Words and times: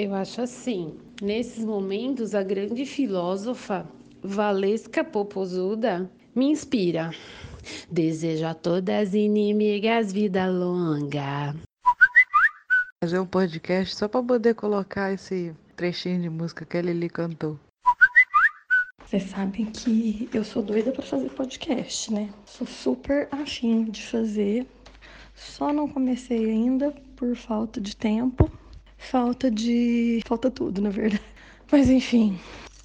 Eu 0.00 0.14
acho 0.14 0.40
assim, 0.40 0.96
nesses 1.20 1.64
momentos 1.64 2.32
a 2.32 2.40
grande 2.40 2.86
filósofa 2.86 3.84
Valesca 4.22 5.02
Popozuda 5.02 6.08
me 6.36 6.52
inspira. 6.52 7.10
Desejo 7.90 8.46
a 8.46 8.54
todas 8.54 9.12
inimigas 9.12 10.12
vida 10.12 10.46
longa. 10.46 11.52
Fazer 13.02 13.18
um 13.18 13.26
podcast 13.26 13.96
só 13.96 14.06
para 14.06 14.22
poder 14.22 14.54
colocar 14.54 15.12
esse 15.12 15.52
trechinho 15.74 16.22
de 16.22 16.30
música 16.30 16.64
que 16.64 16.76
a 16.76 16.82
Lili 16.82 17.10
cantou. 17.10 17.58
Vocês 19.04 19.24
sabem 19.24 19.66
que 19.66 20.28
eu 20.32 20.44
sou 20.44 20.62
doida 20.62 20.92
para 20.92 21.02
fazer 21.02 21.28
podcast, 21.30 22.14
né? 22.14 22.30
Sou 22.46 22.68
super 22.68 23.28
afim 23.32 23.86
de 23.86 24.06
fazer, 24.06 24.64
só 25.34 25.72
não 25.72 25.88
comecei 25.88 26.48
ainda 26.48 26.92
por 27.16 27.34
falta 27.34 27.80
de 27.80 27.96
tempo, 27.96 28.48
falta 28.98 29.50
de. 29.50 30.20
falta 30.26 30.50
tudo, 30.50 30.82
na 30.82 30.90
verdade. 30.90 31.22
Mas 31.70 31.88
enfim, 31.88 32.38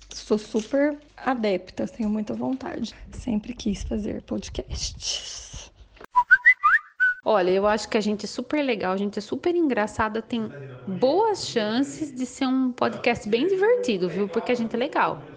sou 0.10 0.38
super 0.38 0.98
adepta, 1.18 1.88
tenho 1.88 2.10
muita 2.10 2.34
vontade. 2.34 2.94
Sempre 3.12 3.54
quis 3.54 3.84
fazer 3.84 4.22
podcasts. 4.22 5.72
Olha, 7.26 7.52
eu 7.52 7.66
acho 7.66 7.88
que 7.88 7.98
a 7.98 8.02
gente 8.02 8.26
é 8.26 8.28
super 8.28 8.62
legal, 8.62 8.94
a 8.94 8.98
gente 8.98 9.18
é 9.18 9.22
super 9.22 9.56
engraçada, 9.56 10.22
tem 10.22 10.52
boas 10.86 11.48
chances 11.48 12.14
de 12.14 12.26
ser 12.26 12.46
um 12.46 12.72
podcast 12.74 13.28
bem 13.30 13.48
divertido, 13.48 14.10
viu? 14.10 14.28
Porque 14.28 14.52
a 14.52 14.56
gente 14.56 14.76
é 14.76 14.78
legal. 14.78 15.33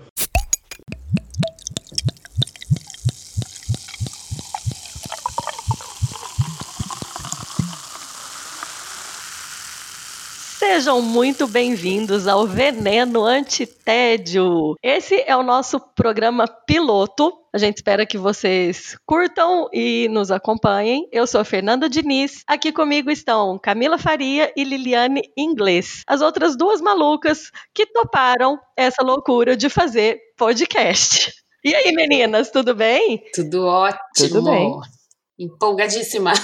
Sejam 10.77 11.01
muito 11.01 11.49
bem-vindos 11.49 12.29
ao 12.29 12.47
Veneno 12.47 13.25
Antitédio. 13.25 14.75
Esse 14.83 15.25
é 15.27 15.35
o 15.35 15.43
nosso 15.43 15.81
programa 15.81 16.47
piloto. 16.47 17.33
A 17.51 17.57
gente 17.57 17.77
espera 17.77 18.05
que 18.05 18.19
vocês 18.19 18.95
curtam 19.07 19.71
e 19.73 20.07
nos 20.11 20.31
acompanhem. 20.31 21.09
Eu 21.11 21.27
sou 21.27 21.43
Fernanda 21.47 21.89
Diniz. 21.89 22.43
Aqui 22.47 22.73
comigo 22.73 23.11
estão 23.11 23.59
Camila 23.59 23.97
Faria 23.97 24.53
e 24.55 24.65
Liliane 24.65 25.23
Inglês, 25.35 26.03
as 26.07 26.21
outras 26.21 26.55
duas 26.59 26.83
malucas 26.83 27.51
que 27.75 27.87
toparam 27.87 28.59
essa 28.77 29.03
loucura 29.03 29.57
de 29.57 29.71
fazer 29.71 30.19
podcast. 30.37 31.33
E 31.65 31.75
aí, 31.75 31.91
meninas, 31.93 32.51
tudo 32.51 32.75
bem? 32.75 33.25
Tudo 33.35 33.65
ótimo. 33.65 34.03
Tudo 34.15 34.43
bem. 34.43 34.79
Empolgadíssima. 35.39 36.35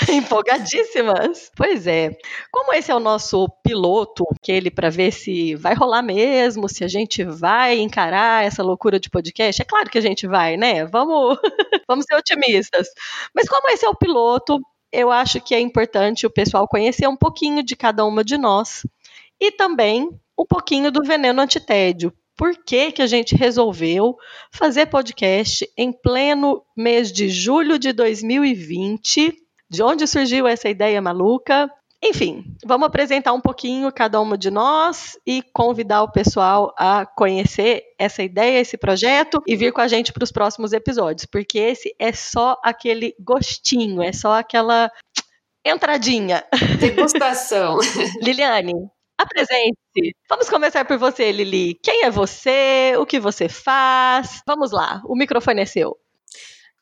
Empolgadíssimas. 0.08 1.50
Pois 1.56 1.86
é. 1.86 2.16
Como 2.50 2.72
esse 2.72 2.90
é 2.90 2.94
o 2.94 3.00
nosso 3.00 3.48
piloto, 3.62 4.24
aquele 4.32 4.70
para 4.70 4.88
ver 4.90 5.12
se 5.12 5.54
vai 5.56 5.74
rolar 5.74 6.02
mesmo, 6.02 6.68
se 6.68 6.84
a 6.84 6.88
gente 6.88 7.22
vai 7.24 7.78
encarar 7.78 8.44
essa 8.44 8.62
loucura 8.62 8.98
de 8.98 9.10
podcast, 9.10 9.60
é 9.60 9.64
claro 9.64 9.90
que 9.90 9.98
a 9.98 10.02
gente 10.02 10.26
vai, 10.26 10.56
né? 10.56 10.84
Vamos, 10.86 11.38
vamos 11.88 12.04
ser 12.08 12.16
otimistas. 12.16 12.88
Mas 13.34 13.48
como 13.48 13.68
esse 13.68 13.84
é 13.84 13.88
o 13.88 13.94
piloto, 13.94 14.60
eu 14.92 15.10
acho 15.10 15.40
que 15.40 15.54
é 15.54 15.60
importante 15.60 16.26
o 16.26 16.30
pessoal 16.30 16.66
conhecer 16.66 17.06
um 17.06 17.16
pouquinho 17.16 17.62
de 17.62 17.76
cada 17.76 18.04
uma 18.04 18.24
de 18.24 18.36
nós 18.38 18.86
e 19.40 19.52
também 19.52 20.08
um 20.38 20.46
pouquinho 20.46 20.90
do 20.90 21.02
veneno 21.02 21.42
antitédio. 21.42 22.12
Por 22.36 22.56
que, 22.56 22.90
que 22.92 23.02
a 23.02 23.06
gente 23.06 23.36
resolveu 23.36 24.16
fazer 24.50 24.86
podcast 24.86 25.70
em 25.76 25.92
pleno 25.92 26.62
mês 26.74 27.12
de 27.12 27.28
julho 27.28 27.78
de 27.78 27.92
2020? 27.92 29.36
De 29.70 29.82
onde 29.82 30.06
surgiu 30.06 30.46
essa 30.48 30.68
ideia 30.68 31.00
maluca. 31.00 31.70
Enfim, 32.02 32.44
vamos 32.64 32.86
apresentar 32.86 33.32
um 33.34 33.40
pouquinho 33.40 33.92
cada 33.92 34.20
uma 34.20 34.36
de 34.36 34.50
nós 34.50 35.18
e 35.26 35.42
convidar 35.52 36.02
o 36.02 36.10
pessoal 36.10 36.74
a 36.78 37.04
conhecer 37.04 37.82
essa 37.98 38.22
ideia, 38.22 38.58
esse 38.58 38.78
projeto 38.78 39.42
e 39.46 39.54
vir 39.54 39.70
com 39.70 39.82
a 39.82 39.88
gente 39.88 40.10
para 40.10 40.24
os 40.24 40.32
próximos 40.32 40.72
episódios, 40.72 41.26
porque 41.26 41.58
esse 41.58 41.94
é 41.98 42.10
só 42.10 42.56
aquele 42.64 43.14
gostinho, 43.20 44.02
é 44.02 44.12
só 44.12 44.38
aquela 44.38 44.90
entradinha. 45.64 46.42
Degustação. 46.80 47.78
Liliane, 48.22 48.72
apresente-se. 49.18 50.16
Vamos 50.26 50.48
começar 50.48 50.86
por 50.86 50.96
você, 50.96 51.30
Lili. 51.30 51.78
Quem 51.82 52.04
é 52.04 52.10
você? 52.10 52.94
O 52.98 53.04
que 53.04 53.20
você 53.20 53.46
faz? 53.46 54.40
Vamos 54.46 54.72
lá, 54.72 55.02
o 55.04 55.14
microfone 55.14 55.60
é 55.60 55.66
seu. 55.66 55.98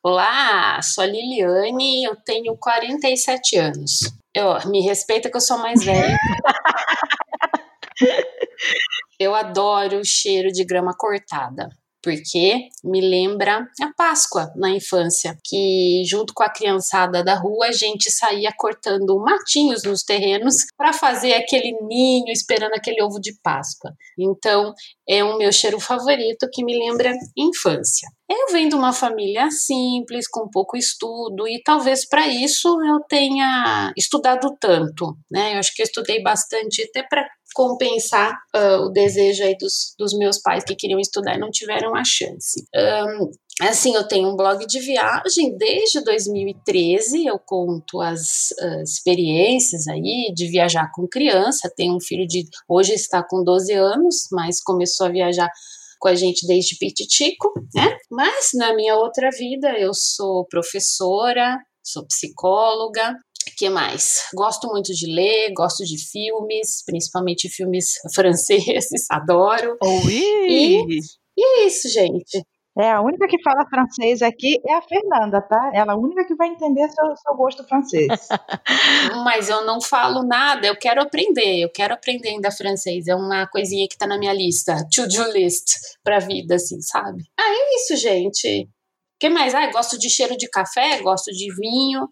Olá, 0.01 0.81
sou 0.81 1.03
a 1.03 1.09
Liliane, 1.09 2.05
eu 2.05 2.15
tenho 2.25 2.57
47 2.57 3.57
anos. 3.57 3.99
Eu, 4.33 4.71
me 4.71 4.81
respeita 4.81 5.29
que 5.29 5.37
eu 5.37 5.41
sou 5.41 5.59
mais 5.59 5.85
velha. 5.85 6.17
eu 9.19 9.35
adoro 9.35 9.99
o 9.99 10.05
cheiro 10.05 10.53
de 10.53 10.65
grama 10.65 10.95
cortada 10.97 11.69
porque 12.03 12.69
me 12.85 13.01
lembra 13.01 13.67
a 13.83 13.93
Páscoa 13.97 14.53
na 14.57 14.71
infância, 14.71 15.37
que 15.45 16.03
junto 16.07 16.33
com 16.33 16.43
a 16.43 16.51
criançada 16.51 17.25
da 17.25 17.35
rua 17.35 17.67
a 17.67 17.73
gente 17.73 18.11
saía 18.11 18.53
cortando 18.57 19.19
matinhos 19.19 19.83
nos 19.83 20.03
terrenos 20.03 20.57
para 20.77 20.93
fazer 20.93 21.35
aquele 21.35 21.77
ninho 21.83 22.31
esperando 22.33 22.75
aquele 22.75 23.03
ovo 23.03 23.21
de 23.21 23.37
Páscoa. 23.43 23.93
Então 24.19 24.73
é 25.09 25.25
o 25.25 25.37
meu 25.39 25.53
cheiro 25.53 25.81
favorito 25.81 26.49
que 26.53 26.65
me 26.65 26.79
lembra 26.79 27.13
infância. 27.37 28.09
Eu 28.31 28.53
venho 28.53 28.69
de 28.69 28.75
uma 28.75 28.93
família 28.93 29.51
simples, 29.51 30.29
com 30.29 30.51
pouco 30.51 30.77
estudo, 30.77 31.49
e 31.49 31.63
talvez 31.65 32.07
para 32.07 32.27
isso 32.29 32.69
eu 32.85 33.01
tenha 33.09 33.91
estudado 33.97 34.55
tanto, 34.61 35.17
né? 35.31 35.55
Eu 35.55 35.59
acho 35.59 35.75
que 35.75 35.81
eu 35.81 35.87
estudei 35.87 36.23
bastante 36.23 36.83
até 36.83 37.03
para 37.03 37.27
compensar 37.59 38.39
uh, 38.55 38.85
o 38.85 38.89
desejo 38.89 39.43
aí 39.43 39.57
dos, 39.59 39.93
dos 39.99 40.17
meus 40.17 40.41
pais 40.41 40.63
que 40.63 40.77
queriam 40.77 41.01
estudar 41.01 41.35
e 41.35 41.41
não 41.41 41.51
tiveram 41.51 41.97
a 41.97 42.05
chance. 42.05 42.65
Um, 42.73 43.33
assim, 43.67 43.97
eu 43.97 44.07
tenho 44.07 44.29
um 44.29 44.37
blog 44.37 44.65
de 44.65 44.79
viagem 44.79 45.57
desde 45.59 46.01
2013, 46.05 47.27
eu 47.27 47.37
conto 47.37 48.01
as 48.01 48.53
uh, 48.63 48.81
experiências 48.85 49.89
aí 49.89 50.33
de 50.33 50.47
viajar 50.47 50.89
com 50.95 51.09
criança, 51.09 51.73
tenho 51.77 51.97
um 51.97 52.01
filho 52.01 52.29
de, 52.29 52.45
hoje 52.69 52.93
está 52.95 53.25
com 53.29 53.43
12 53.43 53.73
anos, 53.73 54.29
mas 54.31 54.63
começou 54.63 55.09
a 55.09 55.11
viajar 55.11 55.51
com 55.99 56.07
a 56.07 56.15
gente 56.15 56.47
desde 56.47 56.79
pititico, 56.79 57.53
né? 57.75 57.97
Mas 58.09 58.51
na 58.55 58.73
minha 58.73 58.95
outra 58.95 59.31
vida 59.37 59.77
eu 59.77 59.93
sou 59.93 60.47
professora, 60.47 61.59
sou 61.83 62.07
psicóloga, 62.07 63.17
que 63.57 63.69
mais? 63.69 64.25
Gosto 64.35 64.69
muito 64.69 64.93
de 64.93 65.07
ler, 65.07 65.53
gosto 65.53 65.85
de 65.85 65.99
filmes, 65.99 66.83
principalmente 66.85 67.49
filmes 67.49 67.95
franceses, 68.15 69.07
adoro. 69.11 69.77
Oui. 69.83 70.85
E, 70.87 70.99
e 71.37 71.45
é 71.45 71.67
isso, 71.67 71.89
gente. 71.89 72.45
É, 72.79 72.93
a 72.93 73.01
única 73.01 73.27
que 73.27 73.43
fala 73.43 73.69
francês 73.69 74.23
aqui 74.23 74.61
é 74.65 74.73
a 74.73 74.81
Fernanda, 74.81 75.43
tá? 75.43 75.73
Ela 75.75 75.93
é 75.93 75.95
a 75.97 75.99
única 75.99 76.25
que 76.25 76.37
vai 76.37 76.47
entender 76.47 76.89
seu, 76.89 77.17
seu 77.17 77.35
gosto 77.35 77.65
francês. 77.65 78.07
Mas 79.25 79.49
eu 79.49 79.67
não 79.67 79.81
falo 79.81 80.23
nada, 80.23 80.69
eu 80.69 80.77
quero 80.77 81.03
aprender, 81.03 81.59
eu 81.61 81.71
quero 81.71 81.95
aprender 81.95 82.29
ainda 82.29 82.53
francês. 82.53 83.09
É 83.09 83.17
uma 83.17 83.49
coisinha 83.49 83.89
que 83.89 83.99
tá 83.99 84.07
na 84.07 84.17
minha 84.17 84.33
lista, 84.33 84.77
to-do 84.95 85.33
list 85.33 85.75
pra 86.05 86.21
vida, 86.21 86.55
assim, 86.55 86.81
sabe? 86.81 87.25
Ah, 87.37 87.51
é 87.51 87.75
isso, 87.75 87.97
gente. 87.97 88.63
O 88.63 89.19
que 89.19 89.29
mais? 89.29 89.57
Ah, 89.57 89.67
gosto 89.73 89.99
de 89.99 90.09
cheiro 90.09 90.37
de 90.37 90.49
café, 90.49 91.01
gosto 91.03 91.33
de 91.33 91.53
vinho, 91.57 92.09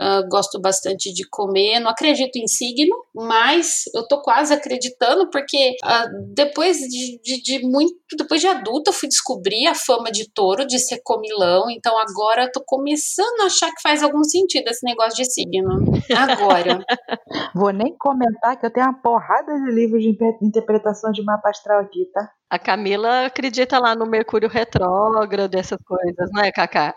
Uh, 0.00 0.26
gosto 0.28 0.58
bastante 0.60 1.12
de 1.12 1.22
comer, 1.28 1.78
não 1.78 1.90
acredito 1.90 2.36
em 2.36 2.46
signo, 2.46 2.96
mas 3.14 3.82
eu 3.94 4.08
tô 4.08 4.22
quase 4.22 4.52
acreditando 4.52 5.28
porque 5.30 5.76
uh, 5.84 6.32
depois 6.34 6.78
de, 6.78 7.20
de, 7.22 7.42
de, 7.42 7.66
muito, 7.66 7.94
depois 8.16 8.40
de 8.40 8.46
adulta, 8.46 8.90
eu 8.90 8.94
fui 8.94 9.08
descobrir 9.08 9.66
a 9.66 9.74
fama 9.74 10.10
de 10.10 10.32
touro, 10.32 10.66
de 10.66 10.78
ser 10.78 11.00
comilão, 11.04 11.70
então 11.70 11.94
agora 11.98 12.44
eu 12.44 12.52
tô 12.52 12.62
começando 12.64 13.42
a 13.42 13.46
achar 13.46 13.68
que 13.68 13.82
faz 13.82 14.02
algum 14.02 14.24
sentido 14.24 14.68
esse 14.68 14.84
negócio 14.84 15.22
de 15.22 15.30
signo. 15.30 15.68
Agora. 16.16 16.82
Vou 17.54 17.70
nem 17.70 17.94
comentar 17.96 18.58
que 18.58 18.66
eu 18.66 18.72
tenho 18.72 18.86
uma 18.86 19.00
porrada 19.00 19.54
de 19.60 19.70
livros 19.70 20.02
de 20.02 20.16
interpretação 20.42 21.12
de 21.12 21.22
mapa 21.22 21.50
astral 21.50 21.80
aqui, 21.80 22.06
tá? 22.12 22.30
A 22.52 22.58
Camila 22.58 23.24
acredita 23.24 23.78
lá 23.78 23.94
no 23.94 24.04
Mercúrio 24.04 24.46
retrógrado, 24.46 25.54
essas 25.54 25.78
coisas, 25.86 26.28
não 26.34 26.42
é, 26.42 26.52
Cacá? 26.52 26.94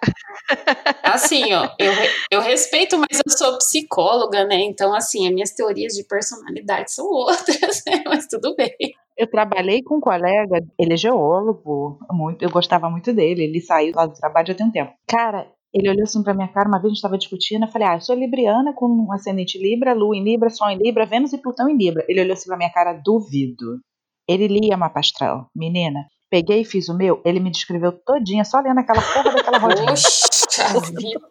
Assim, 1.02 1.54
ó, 1.54 1.70
eu, 1.80 1.94
eu 2.30 2.42
respeito, 2.42 2.98
mas 2.98 3.22
eu 3.26 3.32
sou 3.32 3.58
psicóloga, 3.60 4.44
né? 4.44 4.58
Então, 4.64 4.94
assim, 4.94 5.26
as 5.26 5.34
minhas 5.34 5.52
teorias 5.52 5.94
de 5.94 6.04
personalidade 6.04 6.92
são 6.92 7.06
outras, 7.06 7.82
né? 7.88 8.04
Mas 8.06 8.28
tudo 8.28 8.54
bem. 8.58 8.76
Eu 9.18 9.28
trabalhei 9.28 9.82
com 9.82 9.96
um 9.96 10.02
colega, 10.02 10.62
ele 10.78 10.94
é 10.94 10.98
geólogo, 10.98 12.00
muito, 12.12 12.44
eu 12.44 12.50
gostava 12.50 12.90
muito 12.90 13.14
dele, 13.14 13.46
ele 13.46 13.62
saiu 13.62 13.94
lá 13.96 14.08
do 14.08 14.14
trabalho 14.14 14.48
já 14.48 14.56
tem 14.56 14.66
um 14.66 14.72
tempo. 14.72 14.92
Cara, 15.08 15.48
ele 15.74 15.90
olhou 15.90 16.04
assim 16.04 16.22
pra 16.22 16.34
minha 16.34 16.50
cara, 16.50 16.68
uma 16.68 16.80
vez 16.80 16.88
a 16.88 16.90
gente 16.90 16.98
estava 16.98 17.18
discutindo, 17.18 17.64
eu 17.64 17.72
falei, 17.72 17.88
ah, 17.88 17.96
eu 17.96 18.02
sou 18.02 18.14
libriana 18.14 18.74
com 18.74 18.88
um 18.88 19.14
ascendente 19.14 19.58
Libra, 19.58 19.94
Lua 19.94 20.18
em 20.18 20.24
Libra, 20.24 20.50
Sol 20.50 20.70
em 20.70 20.78
Libra, 20.78 21.06
Vênus 21.06 21.32
e 21.32 21.42
Plutão 21.42 21.70
em 21.70 21.78
Libra. 21.78 22.04
Ele 22.10 22.20
olhou 22.20 22.34
assim 22.34 22.50
pra 22.50 22.58
minha 22.58 22.74
cara, 22.74 22.92
duvido. 22.92 23.80
Ele 24.28 24.48
lia 24.48 24.78
mapa 24.78 25.00
astral. 25.00 25.50
Menina, 25.56 26.06
peguei 26.30 26.62
e 26.62 26.66
fiz 26.66 26.90
o 26.90 26.98
meu, 26.98 27.22
ele 27.24 27.40
me 27.40 27.52
descreveu 27.52 27.92
todinha, 27.92 28.44
só 28.44 28.60
lendo 28.60 28.80
aquela 28.80 29.02
porra 29.02 29.36
daquela 29.36 29.58
rodinha. 29.58 29.88
Poxa 29.88 30.80
vida. 31.00 31.28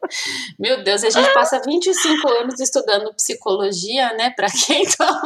Meu 0.58 0.82
Deus, 0.84 1.04
a 1.04 1.10
gente 1.10 1.32
passa 1.32 1.60
25 1.64 2.28
anos 2.28 2.60
estudando 2.60 3.14
psicologia, 3.14 4.14
né? 4.14 4.30
Pra 4.30 4.46
quem 4.48 4.82
então. 4.86 5.20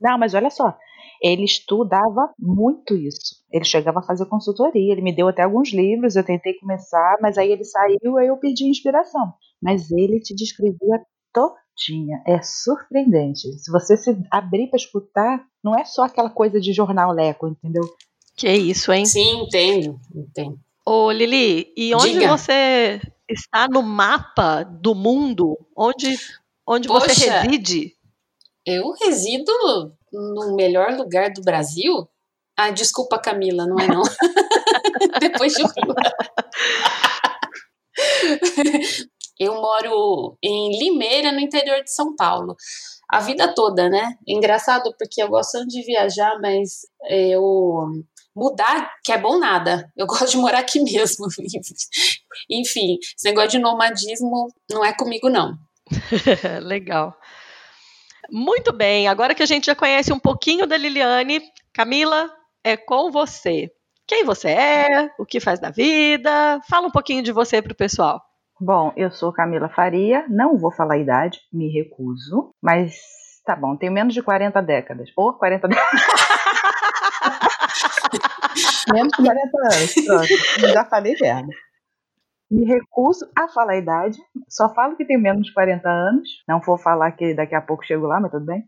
Não, 0.00 0.18
mas 0.18 0.34
olha 0.34 0.50
só, 0.50 0.76
ele 1.22 1.44
estudava 1.44 2.32
muito 2.38 2.94
isso. 2.94 3.36
Ele 3.50 3.64
chegava 3.64 4.00
a 4.00 4.02
fazer 4.02 4.26
consultoria, 4.26 4.92
ele 4.92 5.02
me 5.02 5.14
deu 5.14 5.28
até 5.28 5.42
alguns 5.42 5.72
livros, 5.72 6.16
eu 6.16 6.24
tentei 6.24 6.54
começar, 6.58 7.16
mas 7.20 7.38
aí 7.38 7.50
ele 7.50 7.64
saiu, 7.64 8.18
aí 8.18 8.26
eu 8.26 8.36
perdi 8.36 8.68
inspiração. 8.68 9.32
Mas 9.62 9.90
ele 9.90 10.20
te 10.20 10.34
descrevia 10.34 11.00
todinha, 11.34 12.22
é 12.26 12.40
surpreendente. 12.42 13.52
Se 13.58 13.70
você 13.70 13.96
se 13.96 14.16
abrir 14.30 14.68
para 14.68 14.78
escutar, 14.78 15.44
não 15.62 15.76
é 15.76 15.84
só 15.84 16.04
aquela 16.04 16.30
coisa 16.30 16.58
de 16.60 16.72
jornal 16.72 17.12
leco, 17.12 17.48
entendeu? 17.48 17.82
Que 18.36 18.50
isso, 18.50 18.92
hein? 18.92 19.04
Sim, 19.04 19.42
entendo, 19.42 19.98
entendo. 20.14 20.58
Ô, 20.86 21.10
Lili, 21.10 21.72
e 21.76 21.94
onde 21.94 22.12
Diga. 22.12 22.28
você 22.36 23.00
está 23.28 23.66
no 23.68 23.82
mapa 23.82 24.62
do 24.62 24.94
mundo? 24.94 25.58
Onde, 25.76 26.16
onde 26.66 26.88
você 26.88 27.06
Poxa. 27.08 27.40
reside? 27.40 27.92
Eu 28.66 28.92
resido 28.92 29.52
no 30.12 30.54
melhor 30.56 30.92
lugar 30.96 31.30
do 31.32 31.42
Brasil? 31.42 32.08
Ah, 32.56 32.70
desculpa, 32.70 33.18
Camila, 33.18 33.66
não 33.66 33.78
é 33.80 33.88
não. 33.88 34.02
Depois 35.20 35.54
de 35.54 35.62
Rio. 35.74 35.94
Eu 39.38 39.54
moro 39.54 40.38
em 40.42 40.78
Limeira, 40.78 41.32
no 41.32 41.40
interior 41.40 41.82
de 41.82 41.92
São 41.92 42.14
Paulo. 42.14 42.56
A 43.10 43.20
vida 43.20 43.52
toda, 43.54 43.88
né? 43.88 44.16
Engraçado 44.26 44.94
porque 44.98 45.22
eu 45.22 45.28
gosto 45.28 45.66
de 45.66 45.82
viajar, 45.82 46.38
mas 46.40 46.82
eu 47.08 47.86
mudar 48.34 48.90
que 49.04 49.12
é 49.12 49.18
bom 49.18 49.38
nada. 49.38 49.90
Eu 49.96 50.06
gosto 50.08 50.30
de 50.30 50.36
morar 50.36 50.58
aqui 50.58 50.80
mesmo. 50.80 51.26
Enfim, 52.50 52.98
esse 53.16 53.24
negócio 53.24 53.50
de 53.50 53.58
nomadismo 53.58 54.48
não 54.70 54.84
é 54.84 54.92
comigo 54.92 55.28
não. 55.28 55.56
Legal. 56.62 57.16
Muito 58.30 58.72
bem, 58.72 59.06
agora 59.06 59.34
que 59.34 59.42
a 59.42 59.46
gente 59.46 59.66
já 59.66 59.74
conhece 59.74 60.12
um 60.12 60.18
pouquinho 60.18 60.66
da 60.66 60.78
Liliane, 60.78 61.42
Camila, 61.74 62.30
é 62.64 62.74
com 62.74 63.10
você. 63.10 63.70
Quem 64.06 64.24
você 64.24 64.48
é, 64.48 65.10
o 65.18 65.26
que 65.26 65.40
faz 65.40 65.60
da 65.60 65.70
vida, 65.70 66.60
fala 66.68 66.86
um 66.86 66.90
pouquinho 66.90 67.22
de 67.22 67.32
você 67.32 67.60
pro 67.60 67.74
pessoal. 67.74 68.22
Bom, 68.60 68.92
eu 68.96 69.10
sou 69.10 69.32
Camila 69.32 69.68
Faria, 69.68 70.24
não 70.28 70.56
vou 70.56 70.70
falar 70.70 70.94
a 70.94 70.98
idade, 70.98 71.40
me 71.52 71.68
recuso, 71.68 72.54
mas 72.62 72.94
tá 73.44 73.56
bom, 73.56 73.76
tenho 73.76 73.92
menos 73.92 74.14
de 74.14 74.22
40 74.22 74.62
décadas. 74.62 75.10
Ou 75.16 75.32
40 75.34 75.66
décadas. 75.66 75.90
menos 78.92 79.12
de 79.12 79.24
40 79.24 79.58
anos, 79.58 79.94
pronto, 80.06 80.72
já 80.72 80.84
falei 80.84 81.16
merda. 81.20 81.48
Me 82.48 82.64
recuso 82.64 83.28
a 83.36 83.48
falar 83.48 83.72
a 83.72 83.78
idade, 83.78 84.18
só 84.48 84.72
falo 84.72 84.96
que 84.96 85.04
tenho 85.04 85.20
menos 85.20 85.46
de 85.46 85.52
40 85.52 85.88
anos, 85.88 86.28
não 86.46 86.60
vou 86.60 86.78
falar 86.78 87.10
que 87.12 87.34
daqui 87.34 87.56
a 87.56 87.60
pouco 87.60 87.84
chego 87.84 88.06
lá, 88.06 88.20
mas 88.20 88.30
tudo 88.30 88.46
bem. 88.46 88.64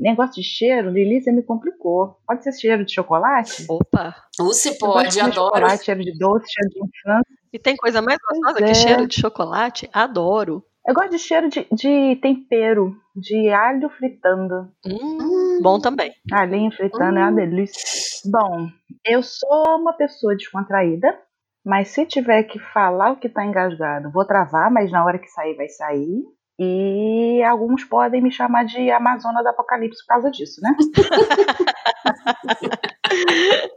Negócio 0.00 0.34
de 0.36 0.42
cheiro, 0.42 0.90
Lili, 0.90 1.20
você 1.22 1.30
me 1.30 1.42
complicou. 1.42 2.16
Pode 2.26 2.42
ser 2.42 2.52
cheiro 2.52 2.84
de 2.84 2.92
chocolate? 2.94 3.66
Opa! 3.68 4.14
Ou 4.40 4.52
se 4.54 4.68
Eu 4.70 4.72
gosto 4.78 4.92
pode, 4.94 5.10
de 5.10 5.20
adoro. 5.20 5.34
chocolate, 5.34 5.84
cheiro 5.84 6.00
de 6.02 6.18
doce, 6.18 6.46
cheiro 6.50 6.70
de 6.70 6.80
infância. 6.80 7.36
E 7.52 7.58
tem 7.58 7.76
coisa 7.76 8.00
mais 8.00 8.18
gostosa 8.18 8.58
Pois 8.58 8.64
que 8.64 8.70
é. 8.70 8.74
cheiro 8.74 9.06
de 9.06 9.20
chocolate? 9.20 9.90
Adoro. 9.92 10.64
Eu 10.86 10.94
gosto 10.94 11.10
de 11.10 11.18
cheiro 11.18 11.48
de, 11.50 11.66
de 11.72 12.16
tempero, 12.22 12.96
de 13.14 13.50
alho 13.50 13.90
fritando. 13.90 14.72
Hum, 14.86 15.60
bom 15.60 15.78
também. 15.78 16.10
Alhinho 16.32 16.70
fritando 16.72 17.18
é 17.18 17.22
uma 17.22 17.32
delícia. 17.32 17.82
Bom, 18.30 18.68
eu 19.04 19.22
sou 19.22 19.76
uma 19.78 19.92
pessoa 19.92 20.34
descontraída, 20.34 21.06
mas 21.64 21.88
se 21.88 22.06
tiver 22.06 22.44
que 22.44 22.58
falar 22.58 23.12
o 23.12 23.16
que 23.16 23.28
tá 23.28 23.44
engasgado, 23.44 24.10
vou 24.10 24.24
travar, 24.24 24.70
mas 24.70 24.90
na 24.90 25.04
hora 25.04 25.18
que 25.18 25.28
sair, 25.28 25.54
vai 25.54 25.68
sair. 25.68 26.22
E 26.62 27.42
alguns 27.42 27.84
podem 27.84 28.20
me 28.20 28.30
chamar 28.30 28.66
de 28.66 28.90
Amazona 28.90 29.42
do 29.42 29.48
Apocalipse 29.48 30.04
por 30.04 30.12
causa 30.12 30.30
disso, 30.30 30.60
né? 30.60 30.68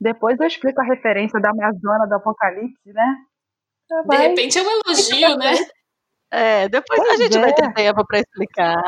Depois 0.00 0.40
eu 0.40 0.48
explico 0.48 0.80
a 0.80 0.84
referência 0.84 1.40
da 1.40 1.50
Amazona 1.50 2.08
do 2.08 2.16
Apocalipse, 2.16 2.92
né? 2.92 3.14
De 4.08 4.16
repente 4.16 4.58
é 4.58 4.62
um 4.62 4.80
elogio, 4.84 5.36
né? 5.36 5.52
É, 6.32 6.68
depois 6.68 7.00
a 7.00 7.04
Pois 7.04 7.18
gente 7.18 7.38
vai 7.38 7.50
é. 7.50 7.52
ter 7.52 7.72
tempo 7.74 8.06
para 8.06 8.20
explicar. 8.20 8.82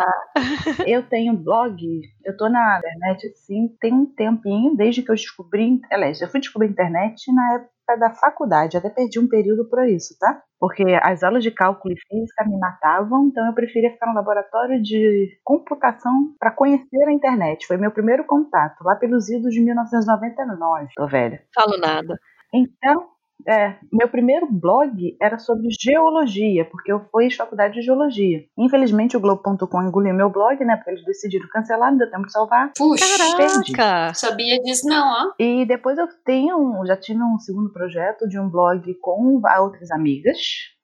Eu 0.87 1.03
tenho 1.09 1.37
blog, 1.37 1.77
eu 2.25 2.37
tô 2.37 2.49
na 2.49 2.79
internet 2.79 3.27
assim, 3.29 3.69
tem 3.81 3.93
um 3.93 4.07
tempinho, 4.07 4.77
desde 4.77 5.03
que 5.03 5.11
eu 5.11 5.15
descobri, 5.15 5.81
aliás, 5.91 6.21
eu 6.21 6.29
fui 6.29 6.41
descobrir 6.41 6.69
a 6.69 6.71
internet 6.71 7.33
na 7.33 7.55
época 7.55 7.99
da 7.99 8.11
faculdade, 8.11 8.77
até 8.77 8.89
perdi 8.89 9.19
um 9.19 9.29
período 9.29 9.69
por 9.69 9.87
isso, 9.87 10.17
tá? 10.19 10.41
Porque 10.59 10.85
as 11.03 11.23
aulas 11.25 11.43
de 11.43 11.51
cálculo 11.51 11.93
e 11.93 12.01
física 12.09 12.45
me 12.47 12.57
matavam, 12.59 13.27
então 13.27 13.45
eu 13.47 13.53
preferia 13.53 13.91
ficar 13.91 14.07
no 14.07 14.15
laboratório 14.15 14.81
de 14.81 15.37
computação 15.43 16.35
para 16.39 16.53
conhecer 16.53 17.05
a 17.07 17.13
internet. 17.13 17.67
Foi 17.67 17.77
meu 17.77 17.91
primeiro 17.91 18.25
contato, 18.25 18.83
lá 18.85 18.95
pelos 18.95 19.29
idos 19.29 19.53
de 19.53 19.61
1999. 19.61 20.89
Tô 20.95 21.07
velha. 21.09 21.43
Falo 21.55 21.77
nada. 21.77 22.17
Então, 22.55 23.09
é, 23.47 23.77
meu 23.93 24.09
primeiro 24.09 24.47
blog 24.51 25.17
era 25.21 25.39
sobre 25.39 25.69
geologia, 25.81 26.65
porque 26.65 26.93
eu 26.93 27.05
fiz 27.17 27.37
faculdade 27.37 27.75
de 27.75 27.83
geologia. 27.83 28.45
Infelizmente 28.59 29.17
o 29.17 29.21
Globo.com 29.21 29.83
engoliu 29.83 30.15
meu 30.15 30.31
blog, 30.31 30.65
né? 30.65 30.77
Porque 30.77 30.91
eles 30.91 31.05
decidiram 31.05 31.49
cancelar, 31.49 31.91
não 31.91 31.99
deu 31.99 32.11
tempo 32.11 32.27
de 32.27 32.33
salvar. 32.33 32.73
Puxa, 32.77 33.05
Perdi. 33.37 33.73
Caraca! 33.73 34.15
sabia 34.15 34.59
disso 34.63 34.87
não, 34.87 35.07
ó. 35.07 35.33
E 35.39 35.65
depois 35.67 35.99
eu 35.99 36.07
tenho, 36.25 36.85
já 36.87 36.97
tive 36.97 37.23
um 37.23 37.39
segundo 37.39 37.73
projeto 37.73 38.29
de 38.29 38.39
um 38.39 38.49
blog 38.49 38.95
com 39.01 39.41
a 39.45 39.61
outras 39.61 39.91
amigas, 39.91 40.39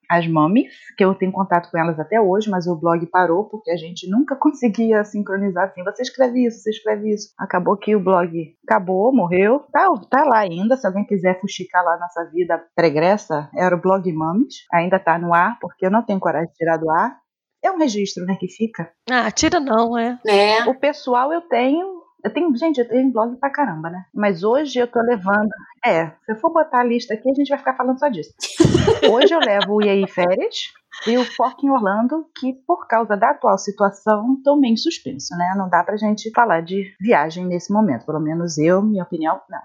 as 0.09 0.27
Mamis, 0.27 0.73
que 0.97 1.05
eu 1.05 1.13
tenho 1.13 1.31
contato 1.31 1.69
com 1.69 1.77
elas 1.77 1.99
até 1.99 2.19
hoje, 2.19 2.49
mas 2.49 2.67
o 2.67 2.75
blog 2.75 3.05
parou 3.07 3.45
porque 3.45 3.69
a 3.69 3.77
gente 3.77 4.09
nunca 4.09 4.35
conseguia 4.39 5.03
sincronizar 5.03 5.65
assim. 5.65 5.83
Você 5.83 6.01
escreve 6.01 6.45
isso, 6.45 6.59
você 6.59 6.71
escreve 6.71 7.13
isso. 7.13 7.33
Acabou 7.37 7.77
que 7.77 7.95
o 7.95 8.03
blog 8.03 8.55
acabou, 8.67 9.13
morreu. 9.13 9.59
Tá, 9.71 9.87
tá 10.09 10.23
lá 10.23 10.39
ainda, 10.39 10.75
se 10.75 10.87
alguém 10.87 11.05
quiser 11.05 11.39
fuxicar 11.39 11.83
lá 11.83 11.97
nossa 11.97 12.29
vida 12.31 12.61
pregressa, 12.75 13.49
era 13.55 13.75
o 13.75 13.81
blog 13.81 14.11
Mamis. 14.11 14.55
Ainda 14.73 14.99
tá 14.99 15.19
no 15.19 15.33
ar, 15.33 15.57
porque 15.59 15.85
eu 15.85 15.91
não 15.91 16.03
tenho 16.03 16.19
coragem 16.19 16.47
de 16.49 16.55
tirar 16.55 16.77
do 16.77 16.89
ar. 16.89 17.17
É 17.63 17.69
um 17.69 17.77
registro, 17.77 18.25
né, 18.25 18.37
que 18.39 18.47
fica. 18.47 18.89
Ah, 19.11 19.29
tira 19.31 19.59
não, 19.59 19.97
é. 19.97 20.17
É, 20.25 20.63
O 20.63 20.79
pessoal 20.79 21.33
eu 21.33 21.41
tenho. 21.41 21.98
Eu 22.23 22.31
tenho, 22.33 22.55
gente, 22.57 22.79
eu 22.79 22.87
tenho 22.87 23.11
blog 23.11 23.37
pra 23.37 23.49
caramba, 23.49 23.89
né? 23.89 24.05
Mas 24.13 24.43
hoje 24.43 24.77
eu 24.79 24.87
tô 24.87 24.99
levando. 25.01 25.49
É, 25.85 26.07
se 26.07 26.31
eu 26.31 26.35
for 26.35 26.51
botar 26.51 26.81
a 26.81 26.83
lista 26.83 27.13
aqui, 27.13 27.29
a 27.29 27.33
gente 27.33 27.47
vai 27.47 27.57
ficar 27.57 27.75
falando 27.75 27.97
só 27.97 28.09
disso. 28.09 28.33
Hoje 29.09 29.33
eu 29.33 29.39
levo 29.39 29.75
o 29.75 29.81
IAI 29.81 30.05
Férias 30.07 30.73
e 31.07 31.17
o 31.17 31.23
Foco 31.23 31.65
em 31.65 31.69
Orlando, 31.69 32.25
que 32.37 32.53
por 32.67 32.85
causa 32.87 33.15
da 33.15 33.29
atual 33.29 33.57
situação, 33.57 34.33
estão 34.33 34.59
meio 34.59 34.73
em 34.73 34.77
suspenso, 34.77 35.33
né? 35.37 35.53
Não 35.55 35.69
dá 35.69 35.81
pra 35.81 35.95
gente 35.95 36.29
falar 36.31 36.61
de 36.61 36.93
viagem 36.99 37.45
nesse 37.45 37.71
momento. 37.71 38.05
Pelo 38.05 38.19
menos 38.19 38.57
eu, 38.57 38.81
minha 38.81 39.03
opinião, 39.03 39.39
não. 39.49 39.61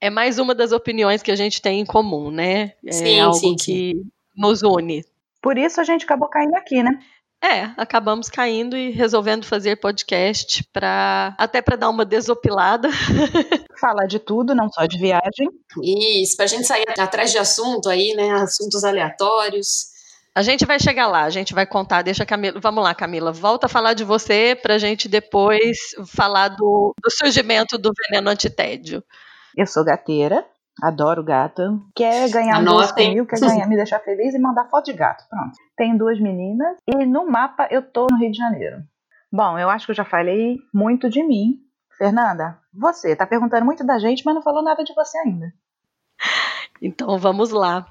É 0.00 0.10
mais 0.10 0.38
uma 0.38 0.54
das 0.54 0.72
opiniões 0.72 1.22
que 1.22 1.30
a 1.30 1.36
gente 1.36 1.62
tem 1.62 1.80
em 1.80 1.86
comum, 1.86 2.30
né? 2.30 2.72
É 2.84 2.92
Sim, 2.92 3.20
algo 3.20 3.36
sim, 3.36 3.54
que 3.54 4.02
nos 4.36 4.62
une. 4.62 5.04
Por 5.42 5.56
isso 5.56 5.80
a 5.80 5.84
gente 5.84 6.04
acabou 6.04 6.28
caindo 6.28 6.54
aqui, 6.54 6.82
né? 6.82 6.98
É, 7.42 7.70
acabamos 7.78 8.28
caindo 8.28 8.76
e 8.76 8.90
resolvendo 8.90 9.46
fazer 9.46 9.76
podcast 9.76 10.62
para 10.72 11.34
até 11.38 11.62
para 11.62 11.76
dar 11.76 11.88
uma 11.88 12.04
desopilada. 12.04 12.90
Falar 13.80 14.06
de 14.06 14.18
tudo, 14.18 14.54
não 14.54 14.68
só 14.68 14.84
de 14.84 14.98
viagem. 14.98 15.48
isso, 15.82 16.36
pra 16.36 16.46
gente 16.46 16.66
sair 16.66 16.84
atrás 16.98 17.32
de 17.32 17.38
assunto 17.38 17.88
aí, 17.88 18.12
né? 18.14 18.30
Assuntos 18.32 18.84
aleatórios. 18.84 19.86
A 20.34 20.42
gente 20.42 20.64
vai 20.66 20.78
chegar 20.78 21.06
lá, 21.06 21.24
a 21.24 21.30
gente 21.30 21.54
vai 21.54 21.66
contar. 21.66 22.02
Deixa 22.02 22.22
a 22.22 22.26
Camila. 22.26 22.60
Vamos 22.60 22.84
lá, 22.84 22.94
Camila. 22.94 23.32
Volta 23.32 23.66
a 23.66 23.70
falar 23.70 23.94
de 23.94 24.04
você 24.04 24.56
pra 24.60 24.78
gente 24.78 25.08
depois 25.08 25.78
falar 26.06 26.48
do, 26.48 26.94
do 27.02 27.10
surgimento 27.10 27.78
do 27.78 27.90
veneno 28.06 28.30
antitédio. 28.30 29.02
Eu 29.56 29.66
sou 29.66 29.84
gateira, 29.84 30.46
adoro 30.82 31.22
gata. 31.22 31.78
Quer 31.94 32.30
ganhar 32.30 32.56
um 32.56 32.60
Anotem. 32.60 33.08
comigo, 33.08 33.26
quer 33.26 33.40
ganhar, 33.40 33.66
me 33.66 33.76
deixar 33.76 34.00
feliz 34.00 34.34
e 34.34 34.38
mandar 34.38 34.68
foto 34.68 34.86
de 34.86 34.92
gato. 34.92 35.24
Pronto. 35.28 35.52
Tenho 35.76 35.98
duas 35.98 36.20
meninas 36.20 36.76
e 36.86 37.06
no 37.06 37.30
mapa 37.30 37.68
eu 37.70 37.82
tô 37.82 38.06
no 38.10 38.18
Rio 38.18 38.30
de 38.30 38.38
Janeiro. 38.38 38.82
Bom, 39.32 39.58
eu 39.58 39.70
acho 39.70 39.86
que 39.86 39.92
eu 39.92 39.96
já 39.96 40.04
falei 40.04 40.58
muito 40.74 41.08
de 41.08 41.22
mim. 41.22 41.60
Fernanda, 41.96 42.58
você 42.72 43.14
tá 43.14 43.26
perguntando 43.26 43.64
muito 43.64 43.84
da 43.84 43.98
gente, 43.98 44.24
mas 44.24 44.34
não 44.34 44.42
falou 44.42 44.62
nada 44.62 44.82
de 44.82 44.94
você 44.94 45.18
ainda. 45.18 45.52
Então 46.82 47.18
vamos 47.18 47.50
lá. 47.50 47.86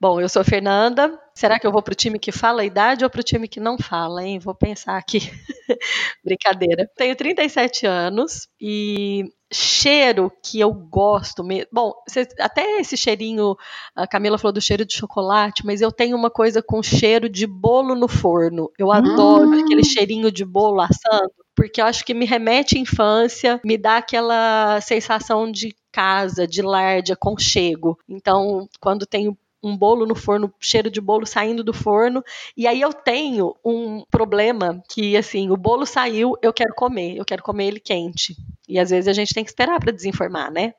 Bom, 0.00 0.20
eu 0.20 0.28
sou 0.28 0.44
Fernanda. 0.44 1.18
Será 1.34 1.58
que 1.58 1.66
eu 1.66 1.72
vou 1.72 1.82
pro 1.82 1.94
time 1.94 2.18
que 2.18 2.30
fala 2.30 2.60
a 2.62 2.64
idade 2.64 3.02
ou 3.04 3.10
pro 3.10 3.22
time 3.22 3.48
que 3.48 3.58
não 3.58 3.78
fala, 3.78 4.22
hein? 4.22 4.38
Vou 4.38 4.54
pensar 4.54 4.96
aqui. 4.98 5.20
Brincadeira. 6.24 6.88
Tenho 6.96 7.16
37 7.16 7.86
anos 7.86 8.48
e 8.60 9.24
cheiro 9.52 10.30
que 10.44 10.60
eu 10.60 10.72
gosto 10.72 11.44
mesmo. 11.44 11.68
Bom, 11.72 11.92
até 12.40 12.80
esse 12.80 12.96
cheirinho, 12.96 13.56
a 13.94 14.06
Camila 14.06 14.38
falou 14.38 14.52
do 14.52 14.60
cheiro 14.60 14.84
de 14.84 14.94
chocolate, 14.94 15.64
mas 15.64 15.80
eu 15.80 15.92
tenho 15.92 16.16
uma 16.16 16.30
coisa 16.30 16.62
com 16.62 16.82
cheiro 16.82 17.28
de 17.28 17.46
bolo 17.46 17.94
no 17.94 18.08
forno. 18.08 18.70
Eu 18.78 18.92
adoro 18.92 19.48
Hum. 19.50 19.58
aquele 19.60 19.84
cheirinho 19.84 20.30
de 20.32 20.44
bolo 20.44 20.80
assando, 20.80 21.32
porque 21.54 21.80
eu 21.80 21.86
acho 21.86 22.04
que 22.04 22.14
me 22.14 22.26
remete 22.26 22.76
à 22.76 22.80
infância, 22.80 23.60
me 23.64 23.78
dá 23.78 23.98
aquela 23.98 24.80
sensação 24.82 25.50
de 25.50 25.74
casa, 25.92 26.46
de 26.46 26.60
lar, 26.62 27.02
de 27.02 27.12
aconchego. 27.12 27.98
Então, 28.08 28.68
quando 28.80 29.06
tem 29.06 29.36
um 29.66 29.76
bolo 29.76 30.06
no 30.06 30.14
forno, 30.14 30.52
cheiro 30.60 30.90
de 30.90 31.00
bolo 31.00 31.26
saindo 31.26 31.64
do 31.64 31.72
forno. 31.72 32.22
E 32.56 32.66
aí 32.66 32.80
eu 32.80 32.92
tenho 32.92 33.54
um 33.64 34.04
problema 34.10 34.82
que, 34.88 35.16
assim, 35.16 35.50
o 35.50 35.56
bolo 35.56 35.84
saiu, 35.84 36.34
eu 36.42 36.52
quero 36.52 36.74
comer, 36.74 37.16
eu 37.16 37.24
quero 37.24 37.42
comer 37.42 37.66
ele 37.66 37.80
quente. 37.80 38.36
E 38.68 38.78
às 38.78 38.90
vezes 38.90 39.08
a 39.08 39.12
gente 39.12 39.34
tem 39.34 39.44
que 39.44 39.50
esperar 39.50 39.78
para 39.80 39.92
desenformar, 39.92 40.50
né? 40.50 40.74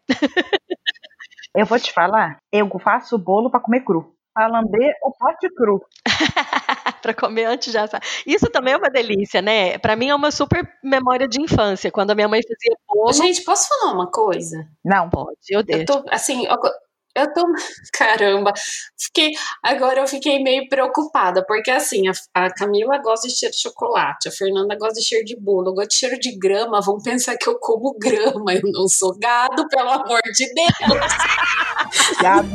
Eu 1.56 1.66
vou 1.66 1.80
te 1.80 1.92
falar, 1.92 2.38
eu 2.52 2.70
faço 2.80 3.16
o 3.16 3.20
bolo 3.20 3.50
para 3.50 3.60
comer 3.60 3.82
cru. 3.82 4.14
Pra 4.34 4.46
lamber 4.46 4.94
o 5.02 5.12
pote 5.12 5.50
cru. 5.50 5.84
para 7.02 7.14
comer 7.14 7.46
antes 7.46 7.74
já. 7.74 7.88
Isso 8.26 8.48
também 8.52 8.74
é 8.74 8.78
uma 8.78 8.90
delícia, 8.90 9.42
né? 9.42 9.78
Para 9.80 9.96
mim 9.96 10.10
é 10.10 10.16
uma 10.16 10.30
super 10.30 10.68
memória 10.84 11.28
de 11.28 11.42
infância, 11.42 11.90
quando 11.90 12.12
a 12.12 12.16
minha 12.16 12.28
mãe 12.28 12.42
fazia 12.44 12.78
bolo. 12.88 13.14
Gente, 13.14 13.44
posso 13.44 13.68
falar 13.68 13.94
uma 13.94 14.12
coisa? 14.12 14.68
Não. 14.86 15.10
Pode, 15.10 15.38
eu 15.50 15.64
deixo. 15.64 15.82
Eu 15.82 15.86
tô, 15.86 16.06
assim, 16.12 16.46
eu 17.18 17.34
tô. 17.34 17.42
Caramba! 17.94 18.54
Fiquei, 18.98 19.32
agora 19.64 20.02
eu 20.02 20.08
fiquei 20.08 20.42
meio 20.42 20.68
preocupada, 20.70 21.44
porque 21.46 21.72
assim, 21.72 22.08
a, 22.08 22.12
a, 22.34 22.54
Camila 22.54 22.98
gosta 23.00 23.28
de 23.28 23.36
cheiro 23.36 23.54
de 23.54 23.62
chocolate, 23.62 24.30
a 24.30 24.32
Fernanda 24.32 24.78
gosta 24.78 25.00
de 25.00 25.06
cheiro 25.06 25.26
de 25.26 25.36
bolo, 25.40 25.70
eu 25.70 25.74
gosto 25.74 25.90
de 25.90 25.96
cheiro 25.96 26.20
de 26.20 26.38
grama. 26.38 26.82
Vão 26.82 26.98
pensar 27.00 27.36
que 27.38 27.50
eu 27.50 27.58
como 27.60 27.96
grama, 28.00 28.54
eu 28.54 28.62
não 28.72 28.88
sou 28.88 29.18
gado, 29.18 29.68
pelo 29.68 29.90
amor 29.90 30.22
de 30.34 30.54
Deus! 30.54 31.18
Gado. 32.22 32.48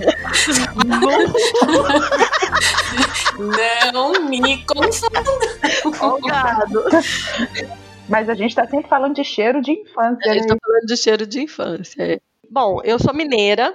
não 3.92 4.12
me 4.28 4.64
confunda! 4.64 5.22
gado! 6.26 6.84
Mas 8.08 8.28
a 8.28 8.34
gente 8.34 8.54
tá 8.54 8.66
sempre 8.66 8.88
falando 8.88 9.14
de 9.14 9.24
cheiro 9.24 9.62
de 9.62 9.72
infância. 9.72 10.30
A 10.30 10.34
gente 10.34 10.48
né? 10.48 10.48
tá 10.48 10.56
falando 10.64 10.86
de 10.86 10.96
cheiro 10.96 11.26
de 11.26 11.40
infância. 11.40 12.20
Bom, 12.50 12.80
eu 12.84 12.98
sou 12.98 13.14
mineira, 13.14 13.72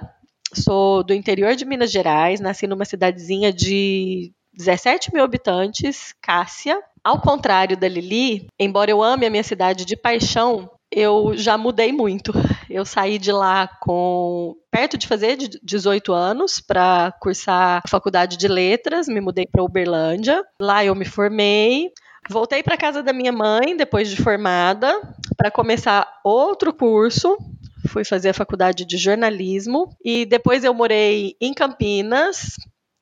sou 0.54 1.02
do 1.02 1.14
interior 1.14 1.54
de 1.54 1.64
Minas 1.64 1.90
Gerais, 1.90 2.40
nasci 2.40 2.66
numa 2.66 2.84
cidadezinha 2.84 3.52
de 3.52 4.32
17 4.54 5.12
mil 5.14 5.22
habitantes, 5.22 6.14
Cássia. 6.20 6.80
Ao 7.02 7.20
contrário 7.20 7.76
da 7.76 7.88
Lili, 7.88 8.48
embora 8.58 8.90
eu 8.90 9.02
ame 9.02 9.24
a 9.24 9.30
minha 9.30 9.44
cidade 9.44 9.84
de 9.84 9.96
paixão, 9.96 10.70
eu 10.90 11.32
já 11.36 11.56
mudei 11.56 11.92
muito. 11.92 12.32
Eu 12.68 12.84
saí 12.84 13.18
de 13.18 13.30
lá 13.30 13.68
com 13.80 14.56
perto 14.70 14.98
de 14.98 15.06
fazer 15.06 15.36
18 15.36 16.12
anos 16.12 16.60
para 16.60 17.12
cursar 17.20 17.82
a 17.84 17.88
faculdade 17.88 18.36
de 18.36 18.48
letras, 18.48 19.06
me 19.06 19.20
mudei 19.20 19.46
para 19.46 19.62
Uberlândia. 19.62 20.42
Lá 20.60 20.84
eu 20.84 20.94
me 20.94 21.04
formei. 21.04 21.90
Voltei 22.28 22.62
para 22.62 22.76
casa 22.76 23.02
da 23.02 23.12
minha 23.12 23.32
mãe 23.32 23.74
depois 23.74 24.10
de 24.10 24.16
formada 24.16 25.00
para 25.36 25.50
começar 25.50 26.06
outro 26.22 26.74
curso 26.74 27.38
fui 27.86 28.04
fazer 28.04 28.30
a 28.30 28.34
faculdade 28.34 28.84
de 28.84 28.96
jornalismo 28.96 29.94
e 30.04 30.24
depois 30.24 30.64
eu 30.64 30.74
morei 30.74 31.36
em 31.40 31.54
Campinas. 31.54 32.56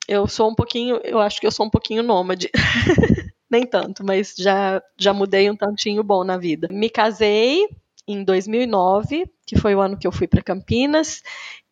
Eu 0.07 0.27
sou 0.27 0.49
um 0.49 0.55
pouquinho, 0.55 0.99
eu 1.03 1.19
acho 1.19 1.39
que 1.39 1.47
eu 1.47 1.51
sou 1.51 1.65
um 1.65 1.69
pouquinho 1.69 2.03
nômade. 2.03 2.49
Nem 3.49 3.65
tanto, 3.65 4.03
mas 4.03 4.33
já 4.37 4.81
já 4.97 5.13
mudei 5.13 5.49
um 5.49 5.55
tantinho 5.55 6.03
bom 6.03 6.23
na 6.23 6.37
vida. 6.37 6.67
Me 6.69 6.89
casei 6.89 7.67
em 8.07 8.23
2009, 8.23 9.25
que 9.45 9.57
foi 9.57 9.75
o 9.75 9.81
ano 9.81 9.97
que 9.97 10.07
eu 10.07 10.11
fui 10.11 10.27
para 10.27 10.41
Campinas, 10.41 11.21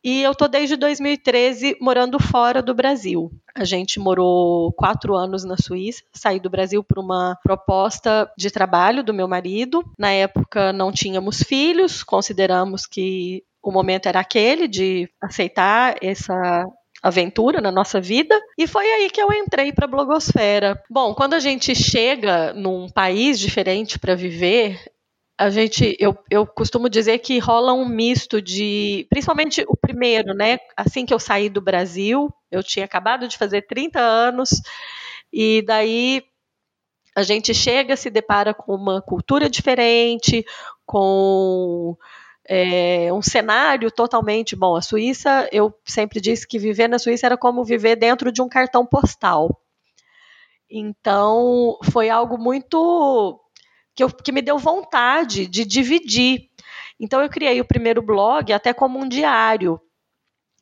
e 0.06 0.22
eu 0.22 0.36
tô 0.36 0.48
desde 0.48 0.76
2013 0.76 1.78
morando 1.82 2.20
fora 2.20 2.62
do 2.62 2.76
Brasil. 2.76 3.32
A 3.56 3.64
gente 3.64 4.00
morou 4.00 4.72
quatro 4.74 5.16
anos 5.16 5.44
na 5.44 5.58
Suíça, 5.58 6.04
saí 6.14 6.40
do 6.40 6.48
Brasil 6.48 6.84
por 6.84 7.00
uma 7.00 7.36
proposta 7.44 8.32
de 8.38 8.52
trabalho 8.52 9.04
do 9.04 9.16
meu 9.16 9.28
marido. 9.28 9.84
Na 9.98 10.12
época 10.12 10.72
não 10.72 10.92
tínhamos 10.92 11.42
filhos, 11.42 12.04
consideramos 12.04 12.86
que 12.86 13.44
o 13.64 13.72
momento 13.72 14.06
era 14.06 14.20
aquele 14.20 14.68
de 14.68 15.10
aceitar 15.20 15.96
essa 16.00 16.64
aventura 17.02 17.60
na 17.60 17.72
nossa 17.72 18.00
vida 18.00 18.40
e 18.58 18.68
foi 18.68 18.86
aí 18.86 19.10
que 19.10 19.22
eu 19.22 19.32
entrei 19.34 19.72
para 19.74 19.86
a 19.86 19.88
blogosfera. 19.88 20.80
Bom, 20.88 21.16
quando 21.16 21.34
a 21.34 21.40
gente 21.40 21.74
chega 21.74 22.54
num 22.54 22.90
país 22.90 23.40
diferente 23.40 23.98
para 23.98 24.16
viver, 24.16 24.80
a 25.38 25.50
gente, 25.50 25.98
eu, 26.00 26.18
eu 26.30 26.48
costumo 26.48 26.90
dizer 26.90 27.20
que 27.20 27.40
rola 27.40 27.74
um 27.74 27.86
misto 27.86 28.42
de, 28.42 29.06
principalmente 29.10 29.66
o 29.68 29.76
primeiro, 29.76 30.34
né? 30.34 30.58
Assim 30.78 31.06
que 31.06 31.14
eu 31.14 31.20
saí 31.20 31.50
do 31.50 31.62
Brasil, 31.62 32.34
eu 32.50 32.64
tinha 32.64 32.86
acabado 32.86 33.28
de 33.28 33.38
fazer 33.38 33.64
30 33.64 34.00
anos, 34.00 34.62
e 35.34 35.62
daí 35.64 36.24
a 37.16 37.24
gente 37.24 37.54
chega, 37.54 37.98
se 37.98 38.10
depara 38.10 38.54
com 38.54 38.76
uma 38.76 39.02
cultura 39.02 39.50
diferente, 39.50 40.46
com 40.86 41.98
é, 42.48 43.12
um 43.12 43.22
cenário 43.22 43.92
totalmente 43.92 44.56
bom. 44.56 44.76
A 44.76 44.82
Suíça, 44.82 45.50
eu 45.52 45.74
sempre 45.86 46.22
disse 46.22 46.48
que 46.48 46.60
viver 46.60 46.88
na 46.88 47.00
Suíça 47.00 47.26
era 47.26 47.38
como 47.38 47.64
viver 47.64 47.98
dentro 47.98 48.32
de 48.32 48.42
um 48.42 48.48
cartão 48.50 48.86
postal. 48.86 49.62
Então, 50.70 51.78
foi 51.84 52.10
algo 52.10 52.38
muito 52.38 53.40
que, 53.96 54.04
eu, 54.04 54.10
que 54.10 54.32
me 54.32 54.42
deu 54.42 54.58
vontade 54.58 55.48
de 55.48 55.66
dividir. 55.66 56.50
Então 57.00 57.22
eu 57.22 57.30
criei 57.30 57.60
o 57.62 57.66
primeiro 57.66 58.02
blog 58.02 58.52
até 58.52 58.74
como 58.74 59.00
um 59.00 59.08
diário 59.08 59.80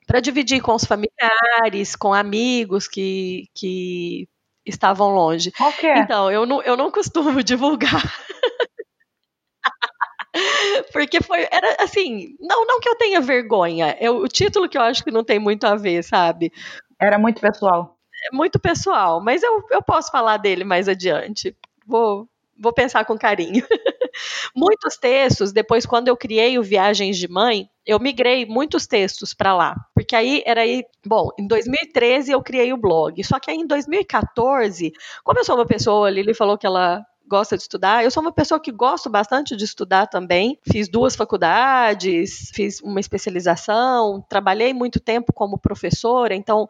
para 0.06 0.20
dividir 0.20 0.62
com 0.62 0.76
os 0.76 0.84
familiares, 0.84 1.96
com 1.96 2.14
amigos 2.14 2.88
que, 2.88 3.48
que 3.54 4.28
estavam 4.66 5.14
longe. 5.14 5.52
Qual 5.52 5.72
que 5.72 5.88
é? 5.88 6.00
Então, 6.00 6.32
eu 6.32 6.46
não, 6.46 6.62
eu 6.62 6.76
não 6.76 6.92
costumo 6.92 7.42
divulgar. 7.44 8.04
Porque 10.92 11.22
foi, 11.22 11.48
era 11.52 11.78
assim, 11.80 12.36
não, 12.40 12.66
não 12.66 12.80
que 12.80 12.90
eu 12.90 12.96
tenha 12.96 13.22
vergonha, 13.22 13.96
é 14.00 14.10
o 14.10 14.28
título 14.28 14.68
que 14.68 14.78
eu 14.78 14.82
acho 14.82 15.04
que 15.04 15.12
não 15.12 15.24
tem 15.24 15.38
muito 15.38 15.66
a 15.66 15.76
ver, 15.76 16.04
sabe? 16.04 16.52
Era 17.00 17.20
muito 17.20 17.40
pessoal. 17.40 17.98
É 18.32 18.36
muito 18.36 18.60
pessoal, 18.60 19.22
mas 19.22 19.44
eu, 19.44 19.64
eu 19.70 19.82
posso 19.84 20.10
falar 20.10 20.38
dele 20.38 20.64
mais 20.64 20.88
adiante. 20.88 21.56
Vou, 21.86 22.28
vou 22.58 22.74
pensar 22.74 23.06
com 23.06 23.18
carinho. 23.18 23.66
muitos 24.56 24.98
textos, 24.98 25.52
depois 25.52 25.86
quando 25.86 26.08
eu 26.08 26.18
criei 26.18 26.58
o 26.58 26.64
Viagens 26.64 27.18
de 27.18 27.28
Mãe, 27.28 27.70
eu 27.86 28.00
migrei 28.00 28.46
muitos 28.46 28.88
textos 28.88 29.34
para 29.34 29.54
lá, 29.54 29.76
porque 29.94 30.16
aí 30.16 30.42
era 30.46 30.62
aí, 30.62 30.84
bom, 31.06 31.30
em 31.38 31.48
2013 31.48 32.32
eu 32.32 32.42
criei 32.42 32.72
o 32.72 32.78
blog, 32.78 33.22
só 33.24 33.40
que 33.40 33.52
aí 33.52 33.58
em 33.58 33.68
2014, 33.68 34.94
como 35.24 35.40
eu 35.40 35.44
sou 35.44 35.56
uma 35.56 35.66
pessoa, 35.66 36.08
a 36.08 36.12
Lili 36.12 36.34
falou 36.34 36.58
que 36.58 36.68
ela 36.68 37.04
gosta 37.28 37.56
de 37.56 37.64
estudar. 37.64 38.04
Eu 38.04 38.12
sou 38.12 38.22
uma 38.22 38.32
pessoa 38.32 38.60
que 38.60 38.72
gosto 38.72 39.10
bastante 39.10 39.56
de 39.56 39.64
estudar 39.64 40.08
também. 40.08 40.60
Fiz 40.70 40.88
duas 40.88 41.16
faculdades, 41.16 42.52
fiz 42.54 42.82
uma 42.82 43.00
especialização, 43.00 44.24
trabalhei 44.30 44.74
muito 44.74 45.00
tempo 45.00 45.34
como 45.34 45.58
professora, 45.58 46.36
então 46.36 46.68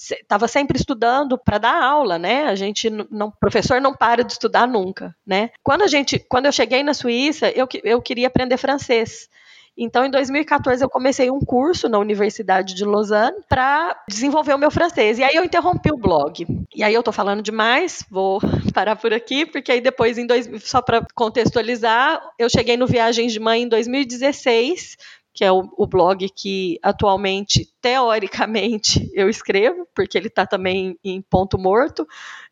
estava 0.00 0.48
sempre 0.48 0.78
estudando 0.78 1.36
para 1.36 1.58
dar 1.58 1.82
aula, 1.82 2.18
né? 2.18 2.44
A 2.44 2.54
gente 2.54 2.88
não, 2.88 3.30
professor 3.30 3.80
não 3.80 3.94
para 3.94 4.24
de 4.24 4.32
estudar 4.32 4.66
nunca, 4.66 5.14
né? 5.26 5.50
Quando 5.62 5.82
a 5.82 5.86
gente, 5.86 6.18
quando 6.18 6.46
eu 6.46 6.52
cheguei 6.52 6.82
na 6.82 6.94
Suíça, 6.94 7.50
eu, 7.50 7.68
eu 7.84 8.00
queria 8.00 8.28
aprender 8.28 8.56
francês. 8.56 9.28
Então, 9.76 10.04
em 10.04 10.10
2014, 10.10 10.84
eu 10.84 10.90
comecei 10.90 11.30
um 11.30 11.40
curso 11.40 11.88
na 11.88 11.98
Universidade 11.98 12.74
de 12.74 12.84
Lausanne 12.84 13.38
para 13.48 13.96
desenvolver 14.08 14.52
o 14.52 14.58
meu 14.58 14.70
francês. 14.70 15.18
E 15.18 15.22
aí 15.22 15.34
eu 15.34 15.44
interrompi 15.44 15.90
o 15.90 15.96
blog. 15.96 16.46
E 16.74 16.82
aí 16.82 16.92
eu 16.92 17.02
tô 17.02 17.12
falando 17.12 17.42
demais, 17.42 18.04
vou 18.10 18.40
parar 18.74 18.96
por 18.96 19.14
aqui, 19.14 19.46
porque 19.46 19.72
aí 19.72 19.80
depois, 19.80 20.18
em 20.18 20.26
dois, 20.26 20.50
só 20.64 20.82
para 20.82 21.06
contextualizar, 21.14 22.20
eu 22.38 22.50
cheguei 22.50 22.76
no 22.76 22.86
Viagens 22.86 23.32
de 23.32 23.40
Mãe 23.40 23.62
em 23.62 23.68
2016 23.68 24.98
que 25.32 25.44
é 25.44 25.52
o, 25.52 25.68
o, 25.76 25.86
blog 25.86 26.28
que 26.28 26.78
atualmente, 26.82 27.68
teoricamente, 27.80 29.10
eu 29.14 29.28
escrevo, 29.28 29.86
porque 29.94 30.18
ele 30.18 30.28
está 30.28 30.46
também 30.46 30.98
em 31.04 31.22
ponto 31.22 31.58
morto, 31.58 32.06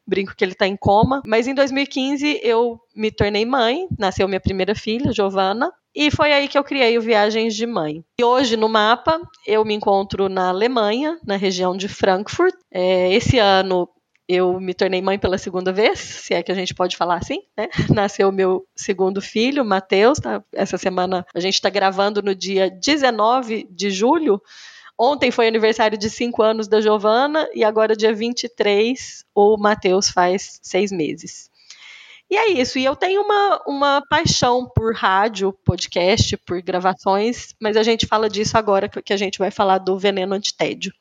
brinco 0.07 0.35
que 0.37 0.45
ele 0.45 0.53
está 0.53 0.67
em 0.67 0.77
coma. 0.77 1.23
Mas 1.27 1.47
em 1.47 1.55
2015 1.55 2.41
eu 2.43 2.81
me 2.95 3.11
tornei 3.11 3.45
mãe, 3.45 3.87
nasceu 3.99 4.27
minha 4.29 4.41
primeira 4.41 4.75
filha, 4.75 5.13
Giovana, 5.13 5.73
e 5.95 6.11
foi 6.11 6.33
aí 6.33 6.47
que 6.47 6.57
eu 6.57 6.63
criei 6.63 6.97
o 6.97 7.03
Viagens 7.03 7.55
de 7.55 7.67
Mãe. 7.67 8.05
E 8.21 8.25
hoje 8.25 8.57
no 8.57 8.69
mapa 8.69 9.21
eu 9.47 9.65
me 9.65 9.75
encontro 9.75 10.29
na 10.29 10.49
Alemanha, 10.49 11.19
na 11.27 11.37
região 11.37 11.77
de 11.77 11.89
Frankfurt. 11.89 12.55
É, 12.71 13.13
esse 13.13 13.39
ano 13.39 13.89
eu 14.29 14.61
me 14.61 14.75
tornei 14.75 15.01
mãe 15.01 15.19
pela 15.19 15.39
segunda 15.39 15.73
vez, 15.73 15.99
se 15.99 16.35
é 16.35 16.43
que 16.43 16.53
a 16.53 16.55
gente 16.55 16.75
pode 16.75 16.97
falar 16.97 17.17
assim, 17.17 17.43
né? 17.57 17.69
Nasceu 17.89 18.31
meu 18.31 18.67
segundo 18.77 19.23
filho, 19.23 19.65
Matheus. 19.65 20.19
Tá? 20.19 20.45
Essa 20.53 20.77
semana 20.77 21.27
a 21.35 21.41
gente 21.41 21.55
está 21.55 21.71
gravando 21.71 22.23
no 22.23 22.35
dia 22.35 22.71
19 22.71 23.67
de 23.71 23.91
julho. 23.91 24.41
Ontem 25.01 25.31
foi 25.31 25.49
aniversário 25.49 25.97
de 25.97 26.11
cinco 26.11 26.43
anos 26.43 26.69
da 26.69 26.81
Giovana 26.81 27.49
e 27.55 27.65
agora, 27.65 27.97
dia 27.97 28.13
23, 28.13 29.25
o 29.35 29.57
Matheus 29.57 30.11
faz 30.11 30.59
seis 30.61 30.93
meses. 30.93 31.49
E 32.31 32.37
é 32.37 32.51
isso. 32.51 32.79
E 32.79 32.85
eu 32.85 32.95
tenho 32.95 33.23
uma, 33.23 33.63
uma 33.67 34.03
paixão 34.11 34.69
por 34.69 34.95
rádio, 34.95 35.55
podcast, 35.65 36.37
por 36.39 36.61
gravações, 36.61 37.55
mas 37.59 37.77
a 37.77 37.83
gente 37.83 38.07
fala 38.07 38.29
disso 38.29 38.59
agora 38.59 38.89
que 38.89 39.13
a 39.13 39.17
gente 39.17 39.39
vai 39.39 39.51
falar 39.51 39.79
do 39.79 39.99
veneno 39.99 40.35
antitédio. 40.35 40.93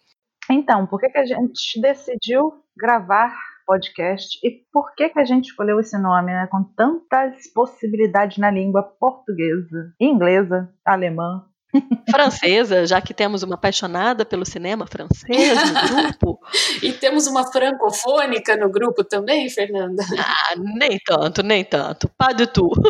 Então, 0.50 0.88
por 0.88 1.00
que, 1.00 1.10
que 1.10 1.18
a 1.18 1.26
gente 1.26 1.82
decidiu 1.82 2.54
gravar 2.78 3.34
podcast 3.66 4.40
e 4.42 4.64
por 4.72 4.94
que, 4.96 5.10
que 5.10 5.20
a 5.20 5.26
gente 5.26 5.50
escolheu 5.50 5.80
esse 5.80 5.98
nome, 5.98 6.32
né? 6.32 6.48
Com 6.50 6.64
tantas 6.64 7.52
possibilidades 7.54 8.38
na 8.38 8.50
língua 8.50 8.82
portuguesa, 8.82 9.94
inglesa, 10.00 10.74
alemã. 10.86 11.46
francesa, 12.10 12.86
já 12.86 13.02
que 13.02 13.14
temos 13.14 13.44
uma 13.44 13.56
apaixonada 13.56 14.26
pelo 14.26 14.46
cinema 14.46 14.88
francês 14.88 15.58
no 15.70 16.02
grupo. 16.02 16.40
e 16.82 16.94
temos 16.94 17.28
uma 17.28 17.52
francofônica 17.52 18.56
no 18.56 18.72
grupo 18.72 19.04
também, 19.04 19.50
Fernanda? 19.50 20.02
Ah, 20.18 20.56
nem 20.56 20.98
tanto, 21.06 21.44
nem 21.44 21.66
tanto. 21.66 22.10
Pas 22.18 22.36
de 22.36 22.48
tout. 22.48 22.72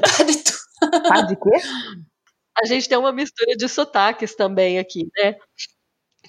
Pas 0.00 0.26
de 0.26 0.44
tout. 0.44 1.08
Pas 1.08 1.26
de 1.26 1.36
quê? 1.36 1.50
A 2.60 2.66
gente 2.66 2.88
tem 2.88 2.98
uma 2.98 3.12
mistura 3.12 3.56
de 3.56 3.68
sotaques 3.68 4.34
também 4.36 4.78
aqui, 4.78 5.08
né? 5.16 5.34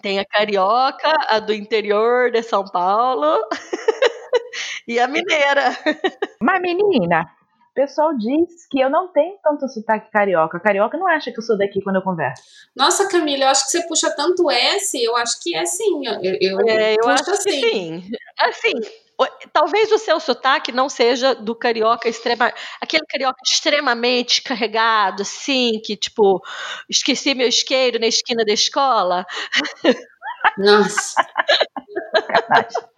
Tem 0.04 0.20
a 0.20 0.26
carioca, 0.26 1.14
a 1.30 1.40
do 1.40 1.54
interior 1.54 2.30
de 2.30 2.44
São 2.44 2.66
Paulo 2.66 3.40
e 4.86 5.00
a 5.00 5.08
mineira. 5.08 5.78
Mas, 6.42 6.62
menina, 6.62 7.22
o 7.72 7.74
pessoal 7.74 8.14
diz 8.18 8.68
que 8.70 8.82
eu 8.82 8.90
não 8.90 9.08
tenho 9.14 9.38
tanto 9.42 9.66
sotaque 9.70 10.12
carioca. 10.12 10.60
Carioca 10.60 10.98
não 10.98 11.08
acha 11.08 11.32
que 11.32 11.40
eu 11.40 11.42
sou 11.42 11.58
daqui 11.58 11.82
quando 11.82 11.96
eu 11.96 12.02
converso. 12.02 12.44
Nossa, 12.76 13.08
Camila, 13.08 13.46
eu 13.46 13.48
acho 13.48 13.64
que 13.64 13.72
você 13.72 13.88
puxa 13.88 14.14
tanto 14.14 14.52
S, 14.52 15.02
eu 15.02 15.16
acho 15.16 15.42
que 15.42 15.56
é 15.56 15.66
sim. 15.66 16.06
Eu, 16.06 16.38
eu, 16.42 16.60
É, 16.68 16.96
eu 16.96 17.08
acho 17.08 17.24
que 17.24 17.32
assim. 17.32 17.62
sim. 17.62 18.12
Assim, 18.40 18.74
talvez 19.52 19.92
o 19.92 19.98
seu 19.98 20.20
sotaque 20.20 20.72
não 20.72 20.88
seja 20.90 21.34
do 21.36 21.56
carioca 21.56 22.08
extrema, 22.08 22.54
aquele 22.80 23.06
carioca 23.06 23.40
extremamente 23.46 24.42
carregado, 24.42 25.24
assim, 25.24 25.80
que 25.84 25.96
tipo, 25.98 26.42
esqueci 26.90 27.34
meu 27.34 27.48
isqueiro 27.48 28.00
na 28.00 28.08
esquina 28.08 28.46
da 28.46 28.54
escola. 28.54 29.26
Nossa. 30.58 31.16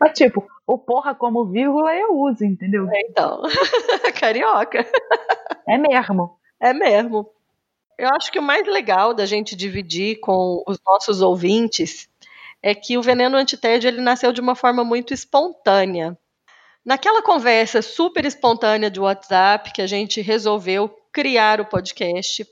Mas, 0.00 0.12
tipo, 0.12 0.46
o 0.66 0.78
porra 0.78 1.14
como 1.14 1.46
vírgula 1.46 1.94
eu 1.94 2.14
uso, 2.16 2.44
entendeu? 2.44 2.86
Então, 2.92 3.42
carioca. 4.20 4.86
É 5.68 5.78
mesmo. 5.78 6.38
É 6.60 6.72
mesmo. 6.72 7.30
Eu 7.98 8.08
acho 8.16 8.32
que 8.32 8.38
o 8.38 8.42
mais 8.42 8.66
legal 8.66 9.14
da 9.14 9.26
gente 9.26 9.54
dividir 9.54 10.18
com 10.20 10.62
os 10.66 10.78
nossos 10.84 11.22
ouvintes 11.22 12.08
é 12.62 12.74
que 12.74 12.96
o 12.96 13.02
veneno 13.02 13.36
antitédio 13.36 13.88
ele 13.88 14.00
nasceu 14.00 14.32
de 14.32 14.40
uma 14.40 14.54
forma 14.54 14.84
muito 14.84 15.12
espontânea. 15.12 16.16
Naquela 16.84 17.22
conversa 17.22 17.82
super 17.82 18.24
espontânea 18.24 18.90
de 18.90 19.00
WhatsApp 19.00 19.72
que 19.72 19.82
a 19.82 19.86
gente 19.86 20.20
resolveu 20.20 20.88
criar 21.12 21.60
o 21.60 21.66
podcast, 21.66 22.46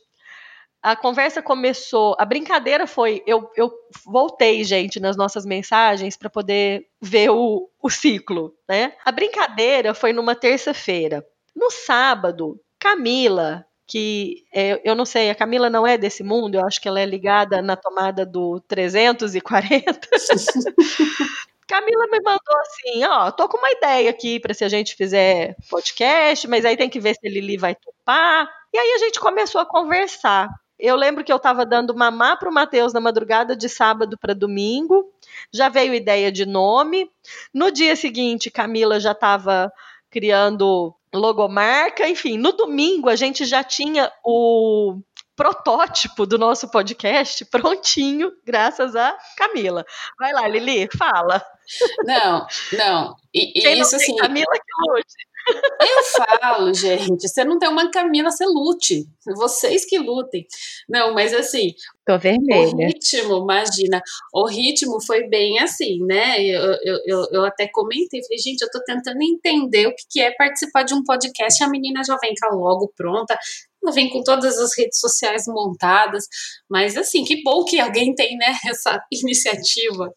a 0.83 0.97
conversa 0.97 1.43
começou, 1.43 2.17
a 2.19 2.25
brincadeira 2.25 2.87
foi, 2.87 3.23
eu, 3.27 3.51
eu 3.55 3.71
voltei, 4.05 4.65
gente, 4.65 4.99
nas 4.99 5.17
nossas 5.17 5.45
mensagens 5.45 6.17
para 6.17 6.31
poder 6.31 6.87
ver 7.01 7.31
o, 7.31 7.69
o 7.83 7.91
ciclo, 7.91 8.55
né? 8.69 8.95
A 9.05 9.13
brincadeira 9.13 9.93
foi 9.93 10.13
numa 10.13 10.35
terça-feira. 10.35 11.27
No 11.55 11.71
sábado, 11.71 12.59
Camila, 12.79 13.67
que 13.91 14.45
é, 14.53 14.81
eu 14.85 14.95
não 14.95 15.05
sei, 15.05 15.31
a 15.31 15.35
Camila 15.35 15.69
não 15.69 15.85
é 15.85 15.99
desse 15.99 16.23
mundo, 16.23 16.55
eu 16.55 16.65
acho 16.65 16.81
que 16.81 16.87
ela 16.87 17.01
é 17.01 17.05
ligada 17.05 17.61
na 17.61 17.75
tomada 17.75 18.25
do 18.25 18.61
340. 18.69 20.09
Camila 21.67 22.07
me 22.07 22.21
mandou 22.23 22.57
assim, 22.61 23.05
ó, 23.05 23.33
tô 23.33 23.49
com 23.49 23.59
uma 23.59 23.71
ideia 23.73 24.09
aqui 24.09 24.39
para 24.39 24.55
se 24.55 24.65
a 24.65 24.69
gente 24.69 24.95
fizer 24.95 25.57
podcast, 25.69 26.47
mas 26.47 26.65
aí 26.65 26.77
tem 26.77 26.89
que 26.89 27.01
ver 27.01 27.17
se 27.17 27.29
Lili 27.29 27.57
vai 27.57 27.75
topar. 27.75 28.49
E 28.73 28.79
aí 28.79 28.93
a 28.93 28.99
gente 28.99 29.19
começou 29.19 29.61
a 29.61 29.67
conversar. 29.67 30.49
Eu 30.79 30.95
lembro 30.95 31.25
que 31.25 31.33
eu 31.33 31.37
estava 31.37 31.67
dando 31.67 31.95
mamar 31.95 32.39
pro 32.39 32.53
Matheus 32.53 32.93
na 32.93 33.01
madrugada 33.01 33.57
de 33.57 33.69
sábado 33.69 34.17
para 34.21 34.35
domingo. 34.35 35.13
Já 35.53 35.69
veio 35.69 35.95
ideia 35.95 36.31
de 36.31 36.47
nome. 36.47 37.11
No 37.53 37.73
dia 37.73 37.97
seguinte, 37.97 38.53
Camila 38.53 39.01
já 39.01 39.13
estava 39.13 39.73
criando 40.11 40.95
logomarca, 41.15 42.09
enfim, 42.09 42.39
no 42.39 42.53
domingo 42.53 43.09
a 43.09 43.17
gente 43.17 43.45
já 43.45 43.65
tinha 43.65 44.11
o 44.25 45.01
protótipo 45.37 46.27
do 46.27 46.37
nosso 46.37 46.71
podcast 46.71 47.45
prontinho, 47.51 48.31
graças 48.45 48.95
a 48.95 49.17
Camila. 49.37 49.85
Vai 50.19 50.33
lá, 50.33 50.47
Lili, 50.47 50.89
fala. 50.97 51.43
Não, 52.05 52.47
não. 52.73 53.17
E, 53.33 53.59
e 53.59 53.63
Quem 53.63 53.77
não 53.77 53.83
isso 53.83 53.97
tem 53.97 54.05
assim, 54.05 54.17
Camila 54.17 54.53
que 54.53 54.91
lute. 54.91 55.30
Eu 55.81 56.27
falo, 56.27 56.75
gente, 56.75 57.29
você 57.29 57.45
não 57.45 57.59
tem 57.59 57.69
uma 57.69 57.91
Camila, 57.91 58.31
você 58.31 58.45
lute. 58.45 59.07
Vocês 59.37 59.85
que 59.85 59.99
lutem. 59.99 60.47
Não, 60.89 61.15
mas 61.15 61.33
assim, 61.33 61.75
Tô 62.11 62.17
O 62.17 62.19
vermelha. 62.19 62.87
ritmo, 62.89 63.39
imagina, 63.39 64.03
o 64.35 64.47
ritmo 64.47 65.01
foi 65.01 65.29
bem 65.29 65.61
assim, 65.61 66.05
né? 66.07 66.43
Eu, 66.43 66.63
eu, 66.83 66.99
eu, 67.07 67.27
eu 67.33 67.45
até 67.45 67.69
comentei, 67.69 68.23
falei, 68.23 68.39
gente, 68.39 68.63
eu 68.63 68.71
tô 68.71 68.83
tentando 68.85 69.23
entender 69.23 69.87
o 69.87 69.95
que, 69.95 70.03
que 70.11 70.21
é 70.21 70.33
participar 70.33 70.83
de 70.83 70.93
um 70.93 71.05
podcast, 71.05 71.63
a 71.63 71.69
menina 71.69 72.03
já 72.03 72.17
vem 72.17 72.35
cá 72.35 72.49
logo 72.53 72.93
pronta, 72.97 73.39
vem 73.93 74.11
com 74.11 74.23
todas 74.23 74.59
as 74.59 74.77
redes 74.77 74.99
sociais 74.99 75.45
montadas, 75.47 76.25
mas 76.69 76.97
assim, 76.97 77.25
que 77.25 77.43
bom 77.43 77.65
que 77.65 77.81
alguém 77.81 78.15
tem, 78.15 78.37
né, 78.37 78.55
essa 78.69 79.03
iniciativa. 79.11 80.13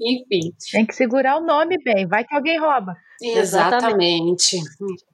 Enfim, 0.00 0.52
Tem 0.70 0.86
que 0.86 0.94
segurar 0.94 1.38
o 1.38 1.44
nome 1.44 1.76
bem, 1.82 2.06
vai 2.06 2.24
que 2.24 2.34
alguém 2.34 2.58
rouba. 2.58 2.94
exatamente. 3.22 4.58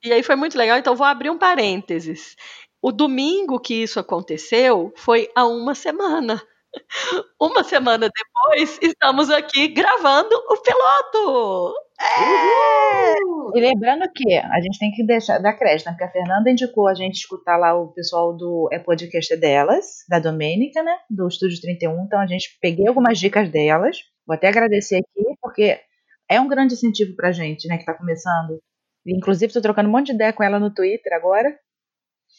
E 0.04 0.12
aí 0.12 0.22
foi 0.22 0.36
muito 0.36 0.58
legal, 0.58 0.78
então 0.78 0.96
vou 0.96 1.06
abrir 1.06 1.30
um 1.30 1.38
parênteses. 1.38 2.34
O 2.82 2.90
domingo 2.90 3.60
que 3.60 3.74
isso 3.74 4.00
aconteceu 4.00 4.92
foi 4.96 5.28
há 5.36 5.46
uma 5.46 5.74
semana. 5.74 6.42
Uma 7.40 7.62
semana 7.64 8.08
depois, 8.08 8.78
estamos 8.82 9.30
aqui 9.30 9.68
gravando 9.68 10.34
o 10.48 10.56
piloto. 10.62 11.74
É! 12.00 13.14
E 13.54 13.60
lembrando 13.60 14.10
que 14.12 14.34
a 14.34 14.60
gente 14.60 14.78
tem 14.78 14.90
que 14.90 15.04
deixar 15.04 15.38
dar 15.38 15.52
crédito, 15.54 15.86
né? 15.86 15.92
Porque 15.92 16.04
a 16.04 16.10
Fernanda 16.10 16.50
indicou 16.50 16.88
a 16.88 16.94
gente 16.94 17.16
escutar 17.16 17.56
lá 17.56 17.74
o 17.74 17.92
pessoal 17.92 18.36
do 18.36 18.68
É 18.72 18.78
Podcast 18.78 19.36
delas, 19.36 20.04
da 20.08 20.18
Domênica, 20.18 20.82
né? 20.82 20.96
Do 21.08 21.28
Estúdio 21.28 21.60
31. 21.60 22.04
Então 22.04 22.20
a 22.20 22.26
gente 22.26 22.58
peguei 22.60 22.86
algumas 22.86 23.18
dicas 23.18 23.50
delas. 23.50 23.98
Vou 24.26 24.34
até 24.34 24.48
agradecer 24.48 24.96
aqui, 24.96 25.24
porque 25.40 25.80
é 26.28 26.40
um 26.40 26.48
grande 26.48 26.74
incentivo 26.74 27.14
pra 27.14 27.32
gente, 27.32 27.68
né? 27.68 27.78
Que 27.78 27.84
tá 27.84 27.94
começando. 27.94 28.60
Inclusive, 29.06 29.52
tô 29.52 29.60
trocando 29.60 29.88
um 29.88 29.92
monte 29.92 30.06
de 30.06 30.12
ideia 30.12 30.32
com 30.32 30.42
ela 30.42 30.58
no 30.58 30.72
Twitter 30.72 31.12
agora. 31.12 31.48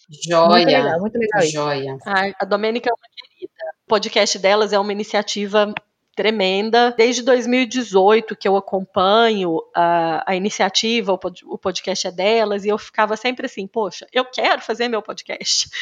Muito 0.09 0.29
Joia, 0.29 0.65
legal, 0.65 0.99
muito 0.99 1.17
legal 1.17 1.41
isso. 1.41 1.51
joia. 1.51 1.97
Ai, 2.05 2.33
a 2.39 2.45
Domênica 2.45 2.89
é 2.89 2.93
uma 2.93 3.07
querida. 3.15 3.72
O 3.85 3.89
podcast 3.89 4.39
delas 4.39 4.71
é 4.73 4.79
uma 4.79 4.91
iniciativa 4.91 5.73
tremenda. 6.15 6.91
Desde 6.97 7.21
2018 7.21 8.35
que 8.35 8.47
eu 8.47 8.55
acompanho 8.55 9.59
a, 9.75 10.23
a 10.31 10.35
iniciativa, 10.35 11.11
o, 11.11 11.17
pod- 11.17 11.43
o 11.45 11.57
podcast 11.57 12.07
é 12.07 12.11
delas, 12.11 12.63
e 12.65 12.69
eu 12.69 12.77
ficava 12.77 13.17
sempre 13.17 13.45
assim, 13.45 13.67
poxa, 13.67 14.07
eu 14.13 14.23
quero 14.25 14.61
fazer 14.61 14.87
meu 14.87 15.01
podcast. 15.01 15.69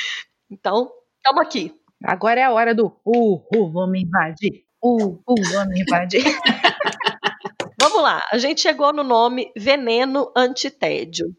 Então, 0.54 0.92
estamos 1.16 1.42
aqui. 1.44 1.74
Agora 2.04 2.42
é 2.42 2.44
a 2.44 2.52
hora 2.52 2.76
do 2.76 2.88
uh, 3.06 3.36
uh, 3.56 3.72
vamos 3.72 4.02
invadir. 4.02 4.66
Uh, 4.84 5.14
uh, 5.26 5.36
vamos 5.50 5.80
invadir. 5.80 6.24
Vamos 7.80 8.04
lá, 8.04 8.22
a 8.32 8.38
gente 8.38 8.62
chegou 8.62 8.92
no 8.94 9.04
nome 9.04 9.52
Veneno 9.58 10.32
Antitédio. 10.36 11.34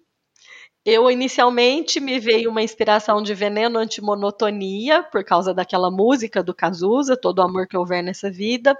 Eu 0.84 1.08
inicialmente 1.10 2.00
me 2.00 2.18
veio 2.18 2.50
uma 2.50 2.62
inspiração 2.62 3.22
de 3.22 3.34
veneno 3.34 3.78
antimonotonia, 3.78 5.02
por 5.04 5.24
causa 5.24 5.54
daquela 5.54 5.90
música 5.90 6.42
do 6.42 6.52
Cazuza, 6.54 7.16
todo 7.16 7.38
o 7.38 7.42
amor 7.42 7.68
que 7.68 7.76
houver 7.76 8.02
nessa 8.02 8.30
vida. 8.30 8.76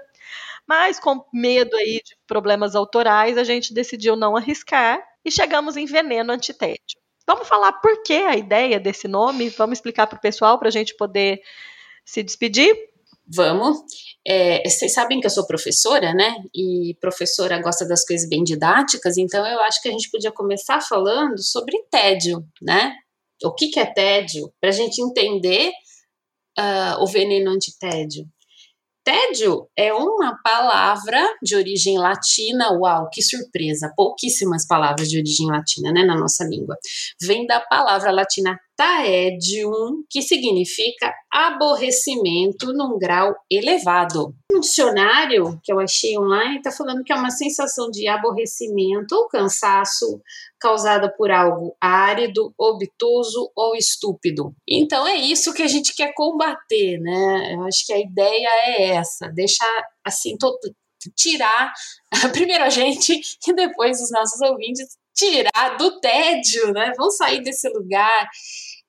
Mas 0.67 0.99
com 0.99 1.25
medo 1.33 1.75
aí 1.77 2.01
de 2.03 2.17
problemas 2.27 2.75
autorais, 2.75 3.37
a 3.37 3.43
gente 3.43 3.73
decidiu 3.73 4.15
não 4.15 4.35
arriscar 4.35 5.01
e 5.23 5.31
chegamos 5.31 5.77
em 5.77 5.85
veneno 5.85 6.33
antitédio. 6.33 6.99
Vamos 7.25 7.47
falar 7.47 7.73
por 7.73 8.03
que 8.03 8.15
a 8.15 8.35
ideia 8.35 8.79
desse 8.79 9.07
nome? 9.07 9.49
Vamos 9.49 9.77
explicar 9.77 10.07
para 10.07 10.17
o 10.17 10.21
pessoal 10.21 10.59
para 10.59 10.67
a 10.67 10.71
gente 10.71 10.95
poder 10.95 11.41
se 12.03 12.21
despedir? 12.21 12.92
Vamos. 13.27 13.77
É, 14.27 14.67
vocês 14.67 14.93
sabem 14.93 15.19
que 15.19 15.25
eu 15.25 15.31
sou 15.31 15.45
professora, 15.45 16.13
né? 16.13 16.35
E 16.53 16.95
professora 16.99 17.61
gosta 17.61 17.87
das 17.87 18.05
coisas 18.05 18.27
bem 18.27 18.43
didáticas, 18.43 19.17
então 19.17 19.45
eu 19.45 19.59
acho 19.61 19.81
que 19.81 19.89
a 19.89 19.91
gente 19.91 20.09
podia 20.09 20.31
começar 20.31 20.81
falando 20.81 21.41
sobre 21.41 21.77
tédio, 21.89 22.45
né? 22.61 22.93
O 23.43 23.53
que, 23.53 23.69
que 23.69 23.79
é 23.79 23.85
tédio? 23.85 24.51
Para 24.59 24.69
a 24.69 24.73
gente 24.73 25.01
entender 25.01 25.71
ah, 26.57 26.97
o 27.01 27.07
veneno 27.07 27.51
antitédio. 27.51 28.25
Tédio 29.03 29.67
é 29.77 29.93
uma 29.93 30.39
palavra 30.41 31.19
de 31.41 31.57
origem 31.57 31.97
latina. 31.97 32.71
Uau, 32.71 33.09
que 33.11 33.21
surpresa! 33.21 33.91
Pouquíssimas 33.97 34.65
palavras 34.65 35.09
de 35.09 35.17
origem 35.17 35.47
latina, 35.47 35.91
né, 35.91 36.05
na 36.05 36.17
nossa 36.17 36.45
língua. 36.45 36.77
Vem 37.21 37.45
da 37.45 37.59
palavra 37.59 38.11
latina 38.11 38.57
taedium, 38.75 40.03
que 40.09 40.21
significa 40.21 41.13
aborrecimento 41.31 42.73
num 42.73 42.97
grau 42.97 43.35
elevado. 43.49 44.33
Um 44.51 44.59
dicionário 44.59 45.59
que 45.63 45.71
eu 45.71 45.79
achei 45.79 46.17
online 46.17 46.57
está 46.57 46.71
falando 46.71 47.03
que 47.03 47.11
é 47.11 47.15
uma 47.15 47.31
sensação 47.31 47.89
de 47.89 48.07
aborrecimento 48.07 49.15
ou 49.15 49.27
cansaço 49.27 50.21
causada 50.59 51.13
por 51.15 51.29
algo 51.31 51.75
árido, 51.79 52.53
obtuso 52.57 53.51
ou 53.55 53.75
estúpido. 53.75 54.53
Então 54.67 55.07
é 55.07 55.15
isso 55.15 55.53
que 55.53 55.61
a 55.61 55.67
gente 55.67 55.93
quer 55.95 56.13
combater, 56.13 56.99
né? 56.99 57.53
Eu 57.55 57.63
acho 57.63 57.85
que 57.85 57.93
a 57.93 57.99
ideia 57.99 58.49
é 58.67 58.83
essa, 58.95 59.27
deixar 59.27 59.85
assim 60.05 60.37
todo 60.37 60.57
tirar 61.17 61.73
primeiro 62.31 62.63
a 62.63 62.69
gente 62.69 63.19
e 63.45 63.53
depois 63.53 63.99
os 63.99 64.11
nossos 64.11 64.39
ouvintes 64.41 64.97
tirar 65.15 65.77
do 65.77 65.99
tédio, 65.99 66.71
né? 66.73 66.91
Vamos 66.97 67.17
sair 67.17 67.41
desse 67.43 67.69
lugar 67.69 68.27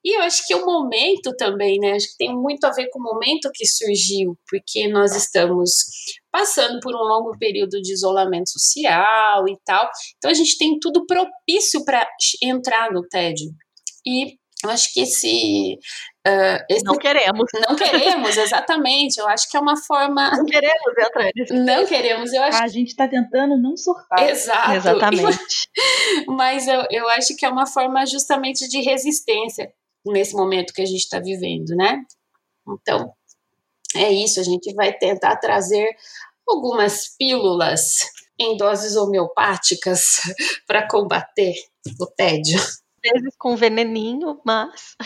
E 0.05 0.17
eu 0.19 0.23
acho 0.23 0.47
que 0.47 0.55
o 0.55 0.67
momento 0.67 1.35
também, 1.37 1.79
né? 1.81 1.93
Acho 1.93 2.09
que 2.09 2.19
tem 2.19 2.35
muito 2.37 2.65
a 2.65 2.73
ver 2.73 2.89
com 2.91 3.01
o 3.01 3.03
momento 3.03 3.51
que 3.55 3.67
surgiu, 3.67 4.39
porque 4.49 4.87
nós 4.89 5.17
estamos 5.17 5.71
passando 6.31 6.79
por 6.81 6.95
um 6.95 7.03
longo 7.05 7.39
período 7.39 7.81
de 7.81 7.93
isolamento 7.93 8.51
social 8.51 9.49
e 9.49 9.57
tal. 9.65 9.89
Então 10.19 10.31
a 10.31 10.35
gente 10.35 10.59
tem 10.59 10.79
tudo 10.79 11.07
propício 11.07 11.85
para 11.87 12.07
entrar 12.43 12.93
no 12.93 13.03
tédio. 13.09 13.51
E 14.07 14.37
eu 14.65 14.71
acho 14.71 14.93
que 14.93 15.01
esse, 15.01 15.79
uh, 16.27 16.65
esse, 16.71 16.85
Não 16.85 16.97
queremos. 16.97 17.51
Não 17.69 17.77
queremos, 17.77 18.37
exatamente. 18.37 19.19
Eu 19.19 19.29
acho 19.29 19.51
que 19.51 19.57
é 19.57 19.61
uma 19.61 19.77
forma. 19.77 20.31
Não 20.31 20.47
queremos 20.47 20.99
entrar 20.99 21.31
nisso. 21.35 21.55
Não 21.55 21.87
queremos. 21.87 22.33
Eu 22.33 22.43
acho... 22.43 22.63
A 22.63 22.69
gente 22.69 22.89
está 22.89 23.07
tentando 23.07 23.57
não 23.61 23.77
surtar. 23.77 24.29
Exato. 24.29 24.73
Exatamente. 24.73 25.69
Mas 26.29 26.67
eu, 26.67 26.85
eu 26.91 27.09
acho 27.11 27.37
que 27.37 27.45
é 27.45 27.49
uma 27.49 27.67
forma 27.67 28.07
justamente 28.07 28.67
de 28.69 28.81
resistência 28.81 29.73
nesse 30.07 30.35
momento 30.35 30.73
que 30.73 30.83
a 30.83 30.87
gente 30.87 31.01
está 31.01 31.21
vivendo, 31.21 31.75
né? 31.77 32.03
Então, 32.67 33.13
é 33.95 34.11
isso. 34.11 34.41
A 34.41 34.45
gente 34.45 34.73
vai 34.75 34.93
tentar 34.93 35.37
trazer 35.37 35.89
algumas 36.49 37.15
pílulas 37.17 37.99
em 38.39 38.57
doses 38.57 38.97
homeopáticas 38.97 40.21
para 40.67 40.89
combater 40.89 41.55
o 42.01 42.07
tédio 42.07 42.59
vezes 43.05 43.35
com 43.39 43.55
veneninho, 43.57 44.41
mas. 44.45 44.97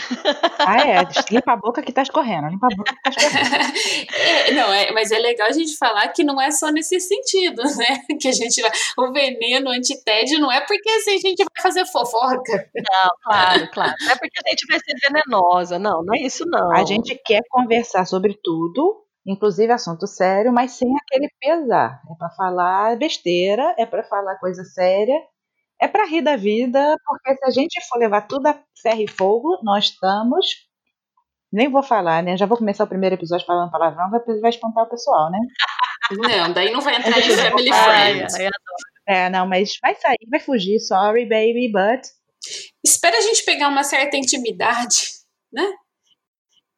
Ah, 0.59 0.77
é. 0.87 0.99
Limpa 1.31 1.53
a 1.53 1.57
boca 1.57 1.81
que 1.81 1.91
tá 1.91 2.01
escorrendo. 2.01 2.47
Limpa 2.47 2.67
a 2.71 2.75
boca 2.75 2.93
que 2.95 3.01
tá 3.01 3.09
escorrendo. 3.09 4.09
é, 4.47 4.51
não, 4.51 4.73
é, 4.73 4.91
mas 4.91 5.11
é 5.11 5.19
legal 5.19 5.47
a 5.47 5.51
gente 5.51 5.75
falar 5.77 6.07
que 6.09 6.23
não 6.23 6.41
é 6.41 6.49
só 6.51 6.71
nesse 6.71 6.99
sentido, 6.99 7.61
né? 7.63 7.99
Que 8.19 8.29
a 8.29 8.31
gente 8.31 8.61
vai. 8.61 8.71
O 8.97 9.11
veneno 9.11 9.69
antitédio 9.69 10.39
não 10.39 10.51
é 10.51 10.61
porque 10.61 10.89
assim, 10.89 11.15
a 11.15 11.19
gente 11.19 11.43
vai 11.43 11.61
fazer 11.61 11.85
fofoca. 11.85 12.69
Não, 12.75 13.09
claro, 13.23 13.69
claro. 13.71 13.93
Não 14.01 14.11
é 14.11 14.15
porque 14.15 14.39
a 14.45 14.49
gente 14.49 14.65
vai 14.67 14.79
ser 14.79 14.95
venenosa. 15.07 15.79
Não, 15.79 16.03
não 16.03 16.15
é 16.15 16.19
isso, 16.19 16.45
não. 16.47 16.71
A 16.71 16.85
gente 16.85 17.19
quer 17.25 17.41
conversar 17.49 18.05
sobre 18.05 18.37
tudo, 18.41 19.03
inclusive 19.25 19.71
assunto 19.71 20.07
sério, 20.07 20.53
mas 20.53 20.71
sem 20.71 20.89
aquele 20.97 21.29
pesar. 21.39 22.01
É 22.09 22.15
para 22.17 22.29
falar 22.31 22.97
besteira, 22.97 23.75
é 23.77 23.85
para 23.85 24.03
falar 24.03 24.35
coisa 24.37 24.63
séria 24.63 25.19
é 25.81 25.87
para 25.87 26.05
rir 26.05 26.21
da 26.21 26.35
vida, 26.35 26.95
porque 27.05 27.35
se 27.35 27.45
a 27.45 27.49
gente 27.49 27.79
for 27.87 27.97
levar 27.97 28.27
tudo 28.27 28.47
a 28.47 28.59
ferro 28.81 29.01
e 29.01 29.07
fogo, 29.07 29.59
nós 29.63 29.85
estamos. 29.85 30.67
Nem 31.51 31.69
vou 31.69 31.81
falar, 31.81 32.21
né? 32.21 32.37
Já 32.37 32.45
vou 32.45 32.57
começar 32.57 32.83
o 32.83 32.87
primeiro 32.87 33.15
episódio 33.15 33.45
falando 33.45 33.71
palavrão, 33.71 34.09
vai, 34.11 34.19
vai 34.39 34.49
espantar 34.49 34.83
o 34.83 34.89
pessoal, 34.89 35.31
né? 35.31 35.39
Não, 36.11 36.53
daí 36.53 36.71
não 36.71 36.81
vai 36.81 36.95
entrar 36.95 37.17
em 37.17 37.31
Family 37.31 37.73
Friends. 37.73 38.35
É, 39.07 39.29
não, 39.29 39.47
mas 39.47 39.71
vai 39.81 39.95
sair, 39.95 40.27
vai 40.29 40.39
fugir, 40.39 40.79
sorry, 40.79 41.27
baby, 41.27 41.71
but. 41.71 42.05
Espera 42.83 43.17
a 43.17 43.21
gente 43.21 43.43
pegar 43.43 43.67
uma 43.67 43.83
certa 43.83 44.15
intimidade, 44.17 45.05
né? 45.51 45.63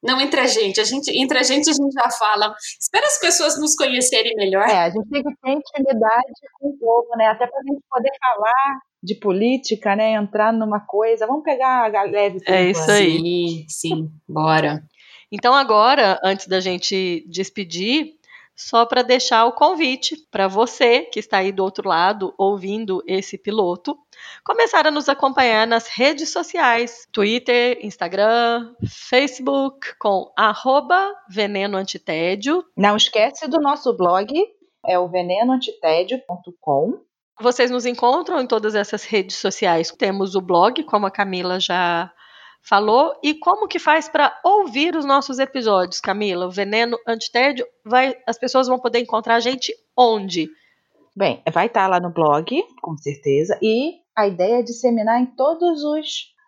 Não 0.04 0.20
entre 0.20 0.40
a 0.40 0.48
gente. 0.48 0.80
A 0.82 0.84
gente, 0.84 1.12
entre 1.16 1.38
a 1.38 1.44
gente 1.44 1.70
a 1.70 1.74
gente 1.74 1.94
já 1.94 2.10
fala. 2.10 2.54
Espera 2.80 3.06
as 3.06 3.20
pessoas 3.20 3.60
nos 3.60 3.76
conhecerem 3.76 4.34
melhor. 4.36 4.68
É, 4.68 4.86
a 4.86 4.90
gente 4.90 5.08
tem 5.10 5.24
que 5.24 5.36
ter 5.42 5.52
intimidade 5.52 6.34
com 6.60 6.70
o 6.70 6.78
povo, 6.78 7.16
né? 7.18 7.28
Até 7.28 7.46
para 7.46 7.60
a 7.60 7.64
gente 7.64 7.84
poder 7.90 8.12
falar 8.20 8.80
de 9.04 9.16
política, 9.16 9.96
né? 9.96 10.14
Entrar 10.14 10.52
numa 10.52 10.80
coisa. 10.80 11.28
Vamos 11.28 11.44
pegar 11.44 11.94
a 11.96 12.04
leve. 12.04 12.40
É 12.48 12.70
isso 12.70 12.90
aí. 12.90 13.18
Sim, 13.18 13.66
sim. 13.68 14.12
Bora. 14.28 14.84
Então 15.32 15.54
agora, 15.54 16.20
antes 16.24 16.48
da 16.48 16.60
gente 16.60 17.26
despedir, 17.30 18.16
só 18.62 18.86
para 18.86 19.02
deixar 19.02 19.46
o 19.46 19.54
convite 19.54 20.16
para 20.30 20.48
você 20.48 21.02
que 21.02 21.20
está 21.20 21.38
aí 21.38 21.52
do 21.52 21.64
outro 21.64 21.90
lado 21.90 22.34
ouvindo 22.38 23.04
esse 23.08 23.38
piloto, 23.38 23.98
começar 24.44 24.86
a 24.86 24.92
nos 24.92 25.10
acompanhar 25.10 25.66
nas 25.66 25.88
redes 25.88 26.30
sociais, 26.30 27.08
Twitter, 27.12 27.80
Instagram, 27.82 28.74
Facebook, 28.88 29.98
com 29.98 30.32
arroba 30.38 31.12
veneno 31.30 31.76
antitédio. 31.78 32.64
Não 32.78 32.96
esquece 32.96 33.48
do 33.48 33.60
nosso 33.60 33.96
blog, 33.98 34.32
é 34.86 35.00
o 35.00 35.08
venenoantitédio.com. 35.08 37.02
Vocês 37.42 37.72
nos 37.72 37.88
encontram 37.88 38.40
em 38.40 38.46
todas 38.46 38.76
essas 38.76 39.04
redes 39.04 39.38
sociais. 39.38 39.90
Temos 39.92 40.36
o 40.36 40.42
blog, 40.42 40.84
como 40.84 41.08
a 41.08 41.12
Camila 41.12 41.60
já 41.60 42.14
falou. 42.62 43.14
E 43.24 43.34
como 43.34 43.68
que 43.68 43.80
faz 43.80 44.08
para 44.08 44.38
ouvir 44.44 44.96
os 44.96 45.06
nossos 45.06 45.40
episódios, 45.40 46.00
Camila? 46.00 46.46
O 46.46 46.52
Veneno 46.52 46.98
Antitédio, 47.08 47.66
vai, 47.86 48.16
as 48.28 48.38
pessoas 48.38 48.68
vão 48.68 48.80
poder 48.80 49.00
encontrar 49.00 49.36
a 49.36 49.40
gente 49.40 49.74
onde? 49.98 50.50
Bem, 51.16 51.42
vai 51.52 51.68
estar 51.68 51.82
tá 51.82 51.88
lá 51.88 52.00
no 52.00 52.12
blog, 52.12 52.64
com 52.82 52.98
certeza, 52.98 53.60
e 53.62 53.96
a 54.16 54.28
ideia 54.28 54.60
é 54.60 54.64
disseminar 54.64 55.20
em 55.22 55.26
todas 55.26 55.82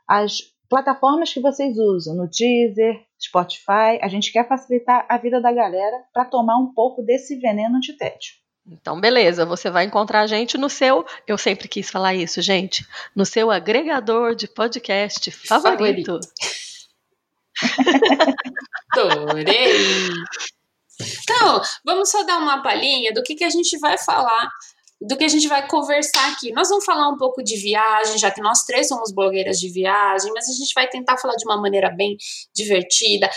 as 0.08 0.54
plataformas 0.70 1.34
que 1.34 1.42
vocês 1.42 1.78
usam, 1.78 2.16
no 2.16 2.30
Deezer, 2.30 3.02
Spotify. 3.22 4.00
A 4.02 4.08
gente 4.08 4.32
quer 4.32 4.48
facilitar 4.48 5.06
a 5.10 5.18
vida 5.18 5.42
da 5.42 5.52
galera 5.52 6.04
para 6.14 6.26
tomar 6.26 6.58
um 6.58 6.74
pouco 6.74 7.02
desse 7.04 7.36
veneno 7.40 7.78
antitédio. 7.78 8.43
Então, 8.66 9.00
beleza, 9.00 9.46
você 9.46 9.70
vai 9.70 9.84
encontrar 9.84 10.22
a 10.22 10.28
gente 10.28 10.58
no 10.58 10.70
seu, 10.70 11.06
eu 11.28 11.38
sempre 11.38 11.68
quis 11.68 11.90
falar 11.90 12.14
isso, 12.16 12.42
gente, 12.42 12.88
no 13.14 13.26
seu 13.26 13.52
agregador 13.52 14.36
de 14.36 14.48
podcast 14.48 15.30
favorito. 15.32 16.20
Adorei! 18.94 20.10
Então, 21.24 21.62
vamos 21.84 22.10
só 22.10 22.24
dar 22.24 22.38
uma 22.38 22.64
palhinha 22.64 23.14
do 23.14 23.22
que, 23.22 23.36
que 23.36 23.44
a 23.44 23.50
gente 23.50 23.78
vai 23.80 23.98
falar 23.98 24.50
do 25.04 25.18
que 25.18 25.24
a 25.26 25.28
gente 25.28 25.48
vai 25.48 25.68
conversar 25.68 26.32
aqui. 26.32 26.52
Nós 26.54 26.70
vamos 26.70 26.86
falar 26.86 27.10
um 27.10 27.18
pouco 27.18 27.44
de 27.44 27.58
viagem, 27.58 28.18
já 28.18 28.32
que 28.32 28.42
nós 28.42 28.64
três 28.64 28.88
somos 28.88 29.14
blogueiras 29.14 29.60
de 29.60 29.70
viagem, 29.70 30.32
mas 30.34 30.48
a 30.50 30.54
gente 30.54 30.74
vai 30.74 30.88
tentar 30.88 31.18
falar 31.18 31.36
de 31.36 31.46
uma 31.46 31.62
maneira 31.62 31.94
bem 31.96 32.16
divertida, 32.56 33.30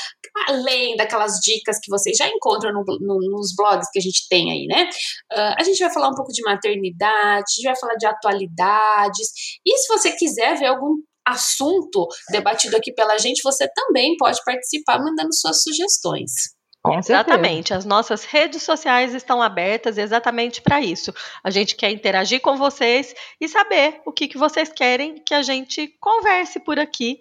além 0.48 0.96
daquelas 0.96 1.40
dicas 1.42 1.78
que 1.82 1.90
vocês 1.90 2.16
já 2.16 2.28
encontram 2.28 2.72
no, 2.72 2.84
no, 3.00 3.18
nos 3.30 3.54
blogs 3.56 3.90
que 3.90 3.98
a 3.98 4.02
gente 4.02 4.28
tem 4.28 4.52
aí, 4.52 4.66
né? 4.66 4.88
Uh, 5.32 5.54
a 5.58 5.64
gente 5.64 5.78
vai 5.80 5.92
falar 5.92 6.08
um 6.08 6.14
pouco 6.14 6.32
de 6.32 6.42
maternidade, 6.42 7.44
a 7.48 7.54
gente 7.56 7.64
vai 7.64 7.76
falar 7.76 7.94
de 7.94 8.06
atualidades, 8.06 9.28
e 9.66 9.76
se 9.76 9.88
você 9.88 10.12
quiser 10.12 10.56
ver 10.56 10.66
algum 10.66 10.94
assunto 11.26 12.06
debatido 12.30 12.76
aqui 12.76 12.92
pela 12.92 13.18
gente, 13.18 13.42
você 13.42 13.68
também 13.74 14.16
pode 14.16 14.38
participar 14.44 15.00
mandando 15.00 15.34
suas 15.34 15.60
sugestões. 15.62 16.55
Com 16.86 16.98
exatamente. 16.98 17.74
As 17.74 17.84
nossas 17.84 18.24
redes 18.24 18.62
sociais 18.62 19.14
estão 19.14 19.42
abertas 19.42 19.98
exatamente 19.98 20.62
para 20.62 20.80
isso. 20.80 21.12
A 21.42 21.50
gente 21.50 21.74
quer 21.74 21.90
interagir 21.90 22.40
com 22.40 22.56
vocês 22.56 23.14
e 23.40 23.48
saber 23.48 24.00
o 24.06 24.12
que, 24.12 24.28
que 24.28 24.38
vocês 24.38 24.68
querem 24.70 25.16
que 25.16 25.34
a 25.34 25.42
gente 25.42 25.88
converse 26.00 26.60
por 26.60 26.78
aqui. 26.78 27.20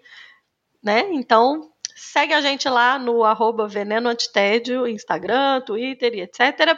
Né? 0.83 1.07
Então, 1.11 1.71
segue 1.95 2.33
a 2.33 2.41
gente 2.41 2.69
lá 2.69 2.99
no 2.99 3.23
arroba 3.23 3.67
Veneno 3.67 4.09
Antitédio, 4.09 4.87
Instagram, 4.87 5.61
Twitter 5.61 6.13
e 6.13 6.21
etc. 6.21 6.77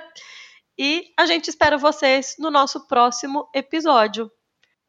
E 0.78 1.12
a 1.18 1.26
gente 1.26 1.50
espera 1.50 1.78
vocês 1.78 2.36
no 2.40 2.50
nosso 2.50 2.88
próximo 2.88 3.50
episódio. 3.54 4.32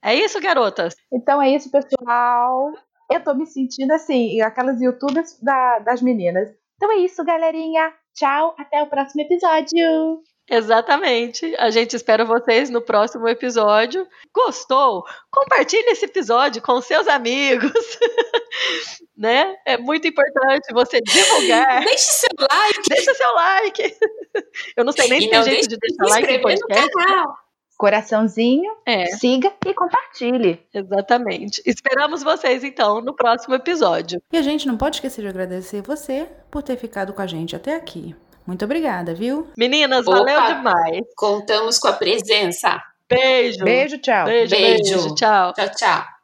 É 0.02 0.14
isso, 0.14 0.40
garotas? 0.40 0.94
Então 1.12 1.42
é 1.42 1.50
isso, 1.50 1.70
pessoal. 1.70 2.72
Eu 3.10 3.24
tô 3.24 3.34
me 3.34 3.46
sentindo 3.46 3.92
assim, 3.92 4.40
aquelas 4.40 4.80
youtubers 4.80 5.38
da, 5.40 5.78
das 5.80 6.00
meninas. 6.02 6.50
Então 6.78 6.92
é 6.92 6.98
isso, 6.98 7.24
galerinha. 7.24 7.92
Tchau, 8.14 8.54
até 8.56 8.80
o 8.80 8.86
próximo 8.86 9.22
episódio. 9.22 10.22
Exatamente. 10.48 11.54
A 11.58 11.70
gente 11.70 11.94
espera 11.96 12.24
vocês 12.24 12.70
no 12.70 12.80
próximo 12.80 13.28
episódio. 13.28 14.06
Gostou? 14.32 15.04
Compartilhe 15.30 15.90
esse 15.90 16.04
episódio 16.04 16.62
com 16.62 16.80
seus 16.80 17.08
amigos. 17.08 17.72
né? 19.18 19.56
É 19.66 19.76
muito 19.76 20.06
importante 20.06 20.72
você 20.72 21.00
divulgar. 21.00 21.82
Deixe 21.84 22.12
seu 22.12 22.30
like. 22.48 22.82
Deixa 22.88 23.14
seu 23.14 23.34
like. 23.34 23.96
Eu 24.76 24.84
não 24.84 24.92
sei 24.92 25.08
nem 25.08 25.20
se 25.22 25.28
tem 25.30 25.42
jeito 25.42 25.68
de 25.68 25.76
deixar 25.76 26.14
like 26.14 26.32
no 26.32 26.42
podcast. 26.42 26.86
No 26.86 27.04
canal 27.04 27.47
coraçãozinho, 27.78 28.70
é. 28.84 29.06
siga 29.06 29.52
e 29.64 29.72
compartilhe. 29.72 30.60
Exatamente. 30.74 31.62
Esperamos 31.64 32.22
vocês 32.24 32.64
então 32.64 33.00
no 33.00 33.14
próximo 33.14 33.54
episódio. 33.54 34.20
E 34.32 34.36
a 34.36 34.42
gente 34.42 34.66
não 34.66 34.76
pode 34.76 34.96
esquecer 34.96 35.22
de 35.22 35.28
agradecer 35.28 35.80
você 35.80 36.28
por 36.50 36.62
ter 36.62 36.76
ficado 36.76 37.12
com 37.12 37.22
a 37.22 37.26
gente 37.26 37.54
até 37.54 37.76
aqui. 37.76 38.14
Muito 38.44 38.64
obrigada, 38.64 39.14
viu? 39.14 39.46
Meninas, 39.56 40.06
Opa, 40.06 40.18
valeu 40.18 40.56
demais. 40.56 41.02
Contamos 41.16 41.78
com 41.78 41.88
a 41.88 41.92
presença. 41.92 42.82
Beijo. 43.08 43.64
Beijo, 43.64 43.98
tchau. 43.98 44.26
Beijo, 44.26 44.50
beijo. 44.50 44.92
beijo 44.94 45.14
tchau. 45.14 45.52
Tchau, 45.52 45.68
tchau. 45.70 46.17